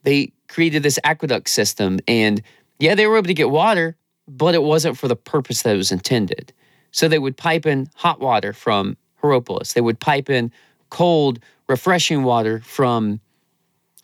They 0.02 0.32
created 0.48 0.82
this 0.82 0.98
aqueduct 1.04 1.48
system 1.48 2.00
and 2.06 2.42
yeah 2.78 2.94
they 2.94 3.06
were 3.06 3.16
able 3.16 3.28
to 3.28 3.34
get 3.34 3.50
water 3.50 3.96
but 4.26 4.54
it 4.54 4.62
wasn't 4.62 4.96
for 4.96 5.08
the 5.08 5.16
purpose 5.16 5.62
that 5.62 5.74
it 5.74 5.78
was 5.78 5.92
intended 5.92 6.52
so 6.94 7.08
they 7.08 7.18
would 7.18 7.36
pipe 7.36 7.66
in 7.66 7.88
hot 7.96 8.20
water 8.20 8.52
from 8.52 8.96
Hierapolis. 9.20 9.72
They 9.72 9.80
would 9.80 9.98
pipe 9.98 10.30
in 10.30 10.52
cold 10.90 11.40
refreshing 11.66 12.22
water 12.22 12.60
from 12.60 13.18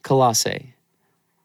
Colossae. 0.03 0.75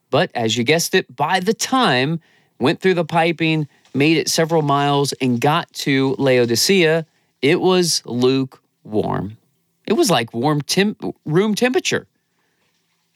But 0.10 0.32
as 0.34 0.58
you 0.58 0.64
guessed 0.64 0.96
it, 0.96 1.16
by 1.16 1.40
the 1.40 1.54
time 1.54 2.20
went 2.60 2.82
through 2.82 2.96
the 2.96 3.06
piping, 3.06 3.68
made 3.94 4.18
it 4.18 4.28
several 4.28 4.64
miles 4.64 5.14
and 5.22 5.40
got 5.40 5.72
to 5.74 6.16
Laodicea, 6.18 7.06
it 7.44 7.62
was 7.62 8.02
lukewarm. 8.06 9.38
It 9.86 9.94
was 9.94 10.10
like 10.10 10.34
warm 10.34 10.62
temp- 10.62 11.16
room 11.26 11.54
temperature. 11.54 12.08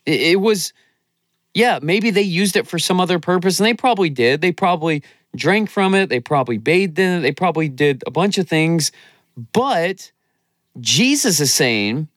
It, 0.06 0.22
it 0.22 0.40
was, 0.40 0.72
yeah, 1.56 1.80
maybe 1.82 2.12
they 2.12 2.22
used 2.22 2.56
it 2.56 2.68
for 2.68 2.78
some 2.78 3.00
other 3.00 3.18
purpose, 3.18 3.60
and 3.60 3.66
they 3.66 3.74
probably 3.74 4.12
did. 4.12 4.42
They 4.42 4.52
probably 4.52 5.02
drank 5.36 5.70
from 5.70 5.96
it. 5.96 6.10
They 6.10 6.20
probably 6.20 6.58
bathed 6.58 7.00
in 7.00 7.20
it. 7.20 7.22
They 7.22 7.32
probably 7.32 7.70
did 7.70 8.04
a 8.06 8.12
bunch 8.12 8.38
of 8.38 8.48
things. 8.48 8.92
But 9.54 10.12
Jesus 10.80 11.40
is 11.40 11.54
saying, 11.54 12.08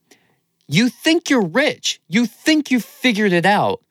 you 0.68 0.88
think 0.88 1.28
you're 1.28 1.46
rich. 1.46 2.00
You 2.08 2.26
think 2.26 2.70
you 2.70 2.80
figured 2.80 3.32
it 3.32 3.46
out. 3.46 3.82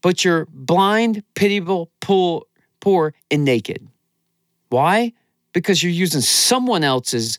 But 0.00 0.24
you're 0.24 0.46
blind, 0.52 1.24
pitiable, 1.34 1.90
poor, 2.00 2.44
poor, 2.80 3.14
and 3.30 3.44
naked. 3.44 3.86
Why? 4.68 5.12
Because 5.52 5.82
you're 5.82 5.90
using 5.90 6.20
someone 6.20 6.84
else's 6.84 7.38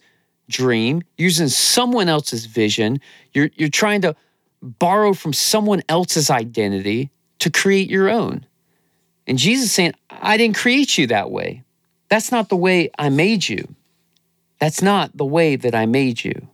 dream, 0.49 1.03
using 1.17 1.47
someone 1.47 2.09
else's 2.09 2.45
vision. 2.45 2.99
You're, 3.33 3.49
you're 3.55 3.69
trying 3.69 4.01
to 4.01 4.15
borrow 4.61 5.13
from 5.13 5.31
someone 5.31 5.81
else's 5.87 6.29
identity 6.29 7.11
to 7.39 7.49
create 7.49 7.89
your 7.89 8.09
own. 8.09 8.45
And 9.25 9.37
Jesus 9.37 9.65
is 9.65 9.71
saying, 9.71 9.93
I 10.09 10.37
didn't 10.37 10.57
create 10.57 10.97
you 10.97 11.07
that 11.07 11.31
way. 11.31 11.63
That's 12.09 12.31
not 12.31 12.49
the 12.49 12.55
way 12.55 12.89
I 12.97 13.09
made 13.09 13.47
you. 13.47 13.75
That's 14.59 14.81
not 14.81 15.15
the 15.15 15.25
way 15.25 15.55
that 15.55 15.75
I 15.75 15.85
made 15.85 16.23
you. 16.23 16.47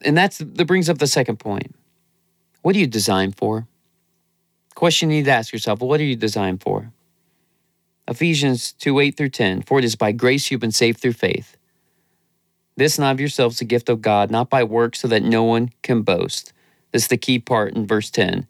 And 0.00 0.16
that's 0.16 0.38
that 0.38 0.66
brings 0.66 0.88
up 0.88 0.98
the 0.98 1.06
second 1.06 1.38
point. 1.38 1.74
What 2.62 2.74
are 2.74 2.78
you 2.78 2.86
designed 2.86 3.36
for? 3.36 3.66
Question 4.74 5.10
you 5.10 5.18
need 5.18 5.26
to 5.26 5.30
ask 5.30 5.52
yourself, 5.52 5.80
what 5.80 6.00
are 6.00 6.04
you 6.04 6.16
designed 6.16 6.62
for? 6.62 6.90
Ephesians 8.08 8.72
2 8.72 8.98
8 8.98 9.16
through 9.16 9.28
10. 9.30 9.62
For 9.62 9.78
it 9.78 9.84
is 9.84 9.96
by 9.96 10.12
grace 10.12 10.50
you've 10.50 10.60
been 10.60 10.72
saved 10.72 11.00
through 11.00 11.12
faith. 11.12 11.56
This 12.76 12.98
not 12.98 13.12
of 13.12 13.20
yourselves, 13.20 13.60
a 13.60 13.64
gift 13.64 13.88
of 13.88 14.02
God, 14.02 14.30
not 14.30 14.50
by 14.50 14.64
works, 14.64 15.00
so 15.00 15.08
that 15.08 15.22
no 15.22 15.44
one 15.44 15.70
can 15.82 16.02
boast. 16.02 16.52
This 16.90 17.02
is 17.02 17.08
the 17.08 17.16
key 17.16 17.38
part 17.38 17.74
in 17.74 17.86
verse 17.86 18.10
10. 18.10 18.46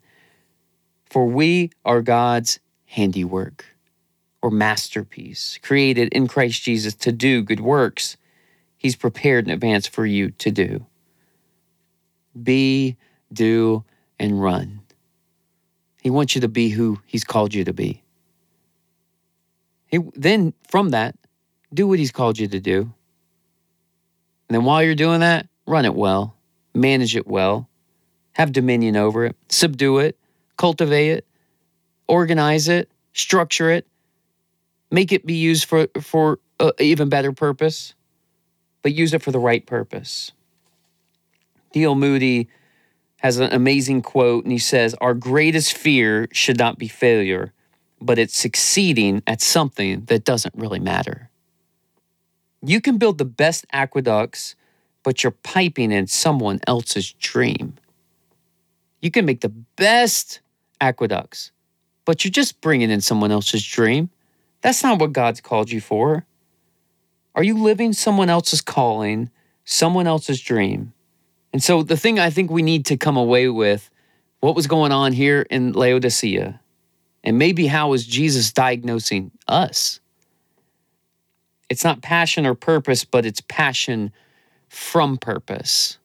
For 1.05 1.27
we 1.27 1.71
are 1.85 2.01
God's 2.01 2.59
handiwork 2.85 3.74
or 4.45 4.51
masterpiece, 4.51 5.57
created 5.63 6.07
in 6.09 6.27
Christ 6.27 6.61
Jesus 6.61 6.93
to 6.93 7.11
do 7.11 7.41
good 7.41 7.59
works 7.59 8.15
He's 8.77 8.95
prepared 8.95 9.45
in 9.45 9.51
advance 9.51 9.87
for 9.87 10.05
you 10.05 10.29
to 10.29 10.51
do. 10.51 10.85
Be, 12.43 12.95
do, 13.33 13.83
and 14.19 14.39
run. 14.39 14.81
He 15.99 16.11
wants 16.11 16.35
you 16.35 16.41
to 16.41 16.47
be 16.47 16.69
who 16.69 16.99
He's 17.07 17.23
called 17.23 17.55
you 17.55 17.63
to 17.63 17.73
be. 17.73 18.03
He, 19.87 19.97
then, 20.13 20.53
from 20.67 20.89
that, 20.89 21.15
do 21.73 21.87
what 21.87 21.97
He's 21.97 22.11
called 22.11 22.37
you 22.37 22.47
to 22.47 22.59
do. 22.59 22.81
And 24.47 24.55
then 24.55 24.63
while 24.63 24.83
you're 24.83 24.93
doing 24.93 25.21
that, 25.21 25.47
run 25.65 25.85
it 25.85 25.95
well, 25.95 26.35
manage 26.75 27.15
it 27.15 27.25
well, 27.25 27.67
have 28.33 28.51
dominion 28.51 28.95
over 28.95 29.25
it, 29.25 29.35
subdue 29.49 29.97
it, 29.97 30.19
cultivate 30.55 31.09
it, 31.09 31.27
organize 32.07 32.67
it, 32.67 32.91
structure 33.13 33.71
it, 33.71 33.87
make 34.91 35.11
it 35.11 35.25
be 35.25 35.35
used 35.35 35.65
for, 35.65 35.87
for 36.01 36.39
an 36.59 36.71
even 36.79 37.09
better 37.09 37.31
purpose, 37.31 37.93
but 38.81 38.93
use 38.93 39.13
it 39.13 39.21
for 39.21 39.31
the 39.31 39.39
right 39.39 39.65
purpose. 39.65 40.31
D.L. 41.73 41.95
Moody 41.95 42.47
has 43.17 43.37
an 43.39 43.51
amazing 43.51 44.01
quote, 44.01 44.43
and 44.43 44.51
he 44.51 44.59
says, 44.59 44.95
Our 45.01 45.13
greatest 45.13 45.75
fear 45.75 46.27
should 46.31 46.57
not 46.57 46.77
be 46.77 46.87
failure, 46.87 47.53
but 47.99 48.19
it's 48.19 48.37
succeeding 48.37 49.23
at 49.25 49.41
something 49.41 50.05
that 50.05 50.23
doesn't 50.23 50.53
really 50.55 50.79
matter. 50.79 51.29
You 52.61 52.81
can 52.81 52.97
build 52.97 53.17
the 53.17 53.25
best 53.25 53.65
aqueducts, 53.73 54.55
but 55.03 55.23
you're 55.23 55.31
piping 55.31 55.91
in 55.91 56.07
someone 56.07 56.59
else's 56.67 57.13
dream. 57.13 57.75
You 59.01 59.11
can 59.11 59.25
make 59.25 59.41
the 59.41 59.49
best 59.49 60.39
aqueducts, 60.81 61.51
but 62.05 62.23
you're 62.23 62.31
just 62.31 62.61
bringing 62.61 62.89
in 62.89 63.01
someone 63.01 63.31
else's 63.31 63.65
dream. 63.65 64.09
That's 64.65 64.81
not 64.81 64.99
what 64.99 65.13
God's 65.13 65.41
called 65.41 65.69
you 65.69 65.79
for. 65.79 66.25
Are 67.35 67.43
you 67.43 67.55
living 67.55 67.93
someone 67.93 68.31
else's 68.31 68.61
calling, 68.61 69.29
someone 69.63 70.07
else's 70.07 70.41
dream? 70.41 70.91
And 71.53 71.61
so 71.61 71.83
the 71.83 71.95
thing 71.95 72.17
I 72.17 72.31
think 72.31 72.49
we 72.49 72.63
need 72.63 72.87
to 72.87 72.97
come 72.97 73.15
away 73.15 73.47
with 73.47 73.91
what 74.39 74.55
was 74.55 74.65
going 74.65 74.91
on 74.91 75.13
here 75.13 75.45
in 75.51 75.73
Laodicea, 75.73 76.59
and 77.23 77.37
maybe 77.37 77.67
how 77.67 77.93
is 77.93 78.07
Jesus 78.07 78.51
diagnosing 78.51 79.29
us? 79.47 79.99
It's 81.69 81.83
not 81.83 82.01
passion 82.01 82.47
or 82.47 82.55
purpose, 82.55 83.05
but 83.05 83.23
it's 83.23 83.41
passion 83.41 84.11
from 84.67 85.17
purpose. 85.17 85.99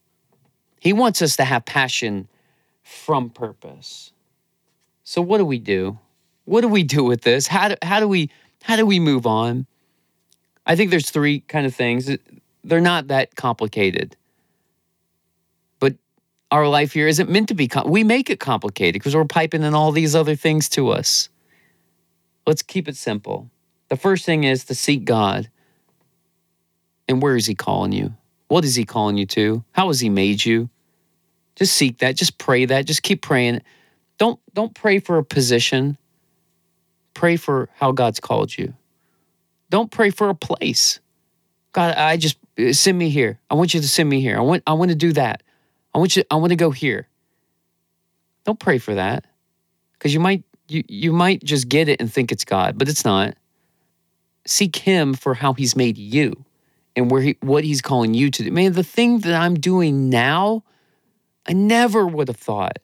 He 0.80 0.92
wants 0.92 1.22
us 1.22 1.34
to 1.36 1.44
have 1.44 1.64
passion 1.64 2.28
from 2.82 3.30
purpose. 3.30 4.12
So 5.02 5.22
what 5.22 5.38
do 5.38 5.46
we 5.46 5.58
do? 5.58 5.98
What 6.44 6.60
do 6.60 6.68
we 6.68 6.82
do 6.82 7.02
with 7.02 7.22
this? 7.22 7.46
How 7.46 7.68
do, 7.68 7.76
how 7.80 8.00
do 8.00 8.08
we 8.08 8.28
how 8.62 8.76
do 8.76 8.86
we 8.86 9.00
move 9.00 9.26
on? 9.26 9.66
I 10.66 10.76
think 10.76 10.90
there's 10.90 11.10
three 11.10 11.40
kind 11.40 11.66
of 11.66 11.74
things. 11.74 12.10
They're 12.62 12.80
not 12.80 13.08
that 13.08 13.34
complicated. 13.34 14.16
But 15.78 15.94
our 16.50 16.68
life 16.68 16.92
here 16.92 17.08
isn't 17.08 17.30
meant 17.30 17.48
to 17.48 17.54
be 17.54 17.68
com- 17.68 17.90
we 17.90 18.04
make 18.04 18.30
it 18.30 18.40
complicated 18.40 19.00
because 19.00 19.16
we're 19.16 19.24
piping 19.24 19.62
in 19.62 19.74
all 19.74 19.92
these 19.92 20.14
other 20.14 20.36
things 20.36 20.68
to 20.70 20.90
us. 20.90 21.28
Let's 22.46 22.62
keep 22.62 22.88
it 22.88 22.96
simple. 22.96 23.50
The 23.88 23.96
first 23.96 24.24
thing 24.24 24.44
is 24.44 24.64
to 24.66 24.74
seek 24.74 25.04
God. 25.04 25.50
And 27.08 27.20
where 27.20 27.36
is 27.36 27.46
he 27.46 27.54
calling 27.54 27.92
you? 27.92 28.14
What 28.48 28.64
is 28.64 28.76
he 28.76 28.84
calling 28.84 29.16
you 29.16 29.26
to? 29.26 29.64
How 29.72 29.88
has 29.88 30.00
he 30.00 30.08
made 30.08 30.44
you? 30.44 30.70
Just 31.56 31.74
seek 31.74 31.98
that. 31.98 32.16
Just 32.16 32.38
pray 32.38 32.64
that. 32.64 32.86
Just 32.86 33.02
keep 33.02 33.22
praying. 33.22 33.62
Don't 34.18 34.38
don't 34.54 34.74
pray 34.74 35.00
for 35.00 35.18
a 35.18 35.24
position. 35.24 35.98
Pray 37.14 37.36
for 37.36 37.68
how 37.74 37.92
God's 37.92 38.20
called 38.20 38.56
you. 38.56 38.74
Don't 39.68 39.90
pray 39.90 40.10
for 40.10 40.28
a 40.28 40.34
place. 40.34 41.00
God, 41.72 41.94
I 41.96 42.16
just 42.16 42.38
send 42.72 42.98
me 42.98 43.10
here. 43.10 43.38
I 43.50 43.54
want 43.54 43.74
you 43.74 43.80
to 43.80 43.88
send 43.88 44.08
me 44.08 44.20
here. 44.20 44.36
I 44.36 44.40
want 44.40 44.62
I 44.66 44.72
want 44.72 44.90
to 44.90 44.96
do 44.96 45.12
that. 45.12 45.42
I 45.94 45.98
want 45.98 46.16
you 46.16 46.24
I 46.30 46.36
want 46.36 46.50
to 46.50 46.56
go 46.56 46.70
here. 46.70 47.08
Don't 48.44 48.58
pray 48.58 48.78
for 48.78 48.94
that. 48.94 49.24
Cuz 49.98 50.12
you 50.12 50.20
might 50.20 50.42
you 50.68 50.82
you 50.88 51.12
might 51.12 51.42
just 51.44 51.68
get 51.68 51.88
it 51.88 52.00
and 52.00 52.12
think 52.12 52.32
it's 52.32 52.44
God, 52.44 52.78
but 52.78 52.88
it's 52.88 53.04
not. 53.04 53.36
Seek 54.46 54.76
him 54.76 55.14
for 55.14 55.34
how 55.34 55.52
he's 55.52 55.76
made 55.76 55.98
you 55.98 56.44
and 56.96 57.10
where 57.10 57.22
he 57.22 57.36
what 57.40 57.64
he's 57.64 57.82
calling 57.82 58.14
you 58.14 58.30
to 58.30 58.44
do. 58.44 58.50
Man, 58.50 58.72
the 58.72 58.82
thing 58.82 59.20
that 59.20 59.34
I'm 59.34 59.54
doing 59.54 60.08
now, 60.08 60.64
I 61.46 61.52
never 61.52 62.06
would 62.06 62.28
have 62.28 62.36
thought. 62.36 62.78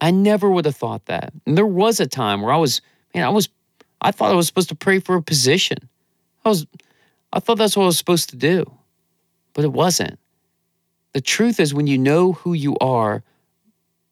I 0.00 0.10
never 0.10 0.50
would 0.50 0.64
have 0.64 0.76
thought 0.76 1.06
that. 1.06 1.32
And 1.46 1.56
there 1.56 1.66
was 1.66 2.00
a 2.00 2.06
time 2.06 2.42
where 2.42 2.52
I 2.52 2.56
was, 2.56 2.80
man, 3.14 3.24
I 3.24 3.30
was 3.30 3.48
I 4.00 4.10
thought 4.10 4.32
I 4.32 4.34
was 4.34 4.46
supposed 4.46 4.68
to 4.68 4.74
pray 4.74 4.98
for 4.98 5.16
a 5.16 5.22
position. 5.22 5.78
I 6.44 6.48
was 6.48 6.66
I 7.32 7.40
thought 7.40 7.58
that's 7.58 7.76
what 7.76 7.84
I 7.84 7.86
was 7.86 7.98
supposed 7.98 8.30
to 8.30 8.36
do. 8.36 8.70
But 9.54 9.64
it 9.64 9.72
wasn't. 9.72 10.18
The 11.12 11.20
truth 11.20 11.60
is 11.60 11.72
when 11.72 11.86
you 11.86 11.96
know 11.96 12.32
who 12.32 12.54
you 12.54 12.76
are, 12.80 13.22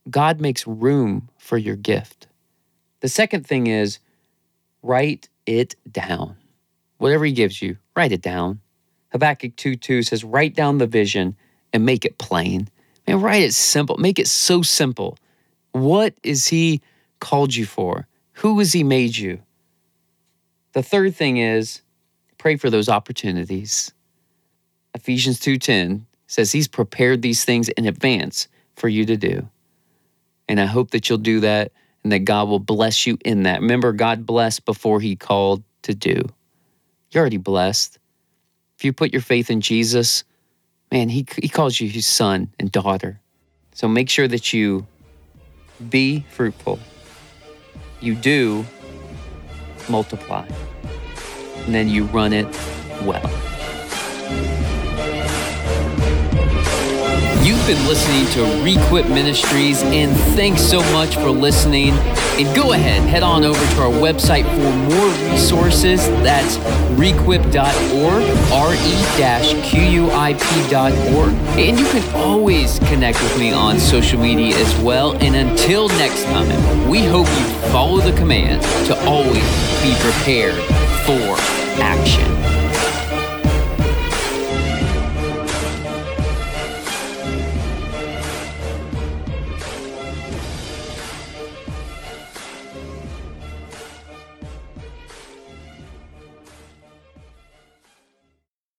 God 0.09 0.41
makes 0.41 0.67
room 0.67 1.29
for 1.37 1.59
your 1.59 1.77
gift. 1.77 2.29
The 3.01 3.09
second 3.09 3.47
thing 3.47 3.67
is 3.67 3.99
write 4.83 5.29
it 5.47 5.75
down. 5.91 6.37
Whatever 6.99 7.25
he 7.25 7.33
gives 7.33 7.61
you, 7.61 7.77
write 7.97 8.13
it 8.13 8.23
down. 8.23 8.61
Habakkuk 9.11 9.57
2 9.57 9.77
2 9.77 10.03
says, 10.05 10.25
write 10.25 10.55
down 10.55 10.79
the 10.79 10.87
vision 10.87 11.37
and 11.73 11.85
make 11.85 12.05
it 12.05 12.19
plain. 12.19 12.69
Man, 13.07 13.21
write 13.21 13.43
it 13.43 13.55
simple. 13.55 13.97
Make 13.99 14.19
it 14.19 14.29
so 14.29 14.63
simple. 14.63 15.19
What 15.73 16.15
is 16.23 16.47
he 16.47 16.81
called 17.21 17.55
you 17.55 17.67
for? 17.67 18.07
Who 18.43 18.59
has 18.59 18.73
he 18.73 18.83
made 18.83 19.17
you? 19.17 19.39
The 20.73 20.83
third 20.83 21.15
thing 21.15 21.37
is 21.37 21.81
pray 22.39 22.57
for 22.57 22.71
those 22.71 22.89
opportunities. 22.89 23.93
Ephesians 24.95 25.39
2:10 25.39 26.07
says 26.27 26.51
he's 26.51 26.67
prepared 26.67 27.23
these 27.23 27.45
things 27.45 27.69
in 27.69 27.87
advance 27.87 28.49
for 28.75 28.89
you 28.89 29.07
to 29.07 29.17
do. 29.17 29.49
And 30.49 30.61
I 30.61 30.67
hope 30.67 30.91
that 30.91 31.09
you'll 31.09 31.19
do 31.19 31.39
that 31.39 31.71
and 32.03 32.11
that 32.11 32.25
God 32.25 32.49
will 32.49 32.59
bless 32.59 33.07
you 33.07 33.17
in 33.25 33.45
that. 33.45 33.61
Remember 33.61 33.93
God 33.93 34.27
blessed 34.27 34.65
before 34.65 35.01
he 35.01 35.15
called 35.15 35.63
to 35.83 35.95
do. 35.95 36.29
You're 37.13 37.21
already 37.21 37.37
blessed. 37.37 37.97
If 38.77 38.85
you 38.85 38.93
put 38.93 39.13
your 39.13 39.23
faith 39.23 39.51
in 39.51 39.61
Jesus, 39.61 40.25
man, 40.91 41.09
he 41.11 41.25
he 41.41 41.49
calls 41.49 41.81
you 41.81 41.89
his 41.89 42.07
son 42.07 42.53
and 42.59 42.73
daughter. 42.73 43.21
So 43.73 43.87
make 43.87 44.11
sure 44.11 44.27
that 44.27 44.53
you 44.53 44.85
be 45.91 46.27
fruitful. 46.31 46.81
You 48.03 48.17
do 48.17 48.67
multiply. 49.89 50.45
And 51.65 51.73
then 51.73 51.89
you 51.89 52.05
run 52.07 52.33
it 52.33 52.47
well. 53.05 53.23
You've 57.45 57.67
been 57.67 57.85
listening 57.89 58.27
to 58.35 58.63
Requip 58.63 59.09
Ministries, 59.09 59.83
and 59.83 60.17
thanks 60.37 60.63
so 60.63 60.81
much 60.93 61.17
for 61.17 61.29
listening. 61.29 61.91
And 62.39 62.55
go 62.55 62.73
ahead, 62.73 63.03
head 63.09 63.25
on 63.25 63.43
over 63.43 63.59
to 63.59 63.83
our 63.83 63.91
website 63.91 64.45
for 64.45 64.71
more 64.95 65.33
resources. 65.33 66.07
That's 66.23 66.57
requip.org, 66.97 67.53
re-quip.org. 70.13 71.35
And 71.59 71.79
you 71.81 71.85
can 71.87 72.15
always 72.15 72.79
connect 72.79 73.21
with 73.21 73.37
me 73.37 73.53
on 73.53 73.81
social 73.81 74.21
media 74.21 74.55
as 74.55 74.81
well. 74.81 75.17
And 75.17 75.35
until 75.35 75.89
next 75.89 76.23
time, 76.27 76.89
we 76.89 77.05
hope 77.05 77.27
you 77.27 77.45
follow 77.73 77.99
the 77.99 78.13
command 78.13 78.63
to 78.87 78.97
always 79.05 79.35
be 79.83 79.93
prepared 79.99 80.63
for 81.05 81.35
action. 81.83 82.62